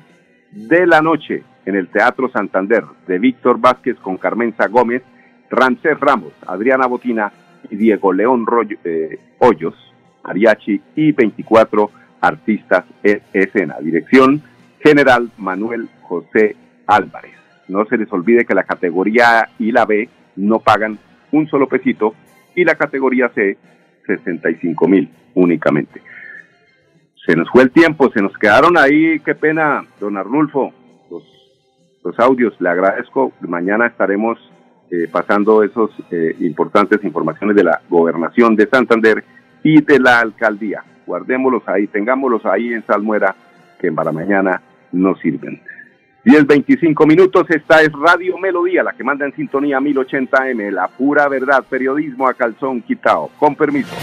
de 0.51 0.87
la 0.87 1.01
noche, 1.01 1.43
en 1.65 1.75
el 1.75 1.87
Teatro 1.87 2.29
Santander, 2.29 2.83
de 3.07 3.19
Víctor 3.19 3.59
Vázquez 3.59 3.97
con 3.99 4.17
Carmenza 4.17 4.67
Gómez, 4.67 5.03
Rancés 5.49 5.99
Ramos, 5.99 6.33
Adriana 6.47 6.87
Botina 6.87 7.31
y 7.69 7.75
Diego 7.75 8.13
León 8.13 8.45
eh, 8.83 9.19
Hoyos, 9.39 9.75
mariachi 10.23 10.81
y 10.95 11.11
24 11.11 11.89
artistas 12.21 12.85
en 13.03 13.21
escena. 13.33 13.77
Dirección 13.81 14.41
General 14.79 15.31
Manuel 15.37 15.89
José 16.01 16.55
Álvarez. 16.87 17.33
No 17.67 17.85
se 17.85 17.97
les 17.97 18.11
olvide 18.11 18.45
que 18.45 18.53
la 18.53 18.63
categoría 18.63 19.39
A 19.39 19.49
y 19.57 19.71
la 19.71 19.85
B 19.85 20.09
no 20.35 20.59
pagan 20.59 20.99
un 21.31 21.47
solo 21.47 21.67
pesito 21.67 22.13
y 22.55 22.63
la 22.63 22.75
categoría 22.75 23.29
C 23.29 23.57
65 24.05 24.87
mil 24.87 25.09
únicamente. 25.33 26.01
Se 27.25 27.35
nos 27.35 27.49
fue 27.49 27.63
el 27.63 27.71
tiempo, 27.71 28.11
se 28.11 28.21
nos 28.21 28.37
quedaron 28.37 28.77
ahí, 28.77 29.19
qué 29.21 29.33
pena, 29.33 29.83
don 29.99 30.15
Arnulfo, 30.15 30.71
los, 32.05 32.19
audios, 32.19 32.53
le 32.61 32.69
agradezco. 32.69 33.33
Mañana 33.41 33.87
estaremos 33.87 34.39
eh, 34.91 35.09
pasando 35.11 35.63
esos 35.63 35.91
eh, 36.11 36.35
importantes 36.39 37.03
informaciones 37.03 37.55
de 37.55 37.63
la 37.63 37.81
gobernación 37.89 38.55
de 38.55 38.67
Santander 38.67 39.23
y 39.63 39.81
de 39.81 39.99
la 39.99 40.19
alcaldía. 40.19 40.83
Guardémoslos 41.05 41.63
ahí, 41.67 41.87
tengámoslos 41.87 42.45
ahí 42.45 42.73
en 42.73 42.85
Salmuera, 42.85 43.35
que 43.79 43.91
para 43.91 44.11
mañana 44.11 44.61
nos 44.91 45.19
sirven. 45.19 45.61
10, 46.25 46.47
25 46.47 47.05
minutos, 47.05 47.45
esta 47.49 47.81
es 47.81 47.91
Radio 47.91 48.37
Melodía, 48.39 48.81
la 48.81 48.93
que 48.93 49.03
manda 49.03 49.25
en 49.25 49.35
sintonía 49.35 49.79
1080M, 49.79 50.71
la 50.71 50.87
pura 50.87 51.27
verdad, 51.27 51.63
periodismo 51.69 52.27
a 52.27 52.33
calzón 52.33 52.81
quitado. 52.81 53.29
Con 53.37 53.55
permiso. 53.55 53.95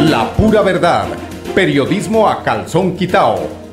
La 0.00 0.30
pura 0.34 0.62
verdad, 0.62 1.08
periodismo 1.54 2.26
a 2.26 2.42
calzón 2.42 2.96
quitado, 2.96 3.36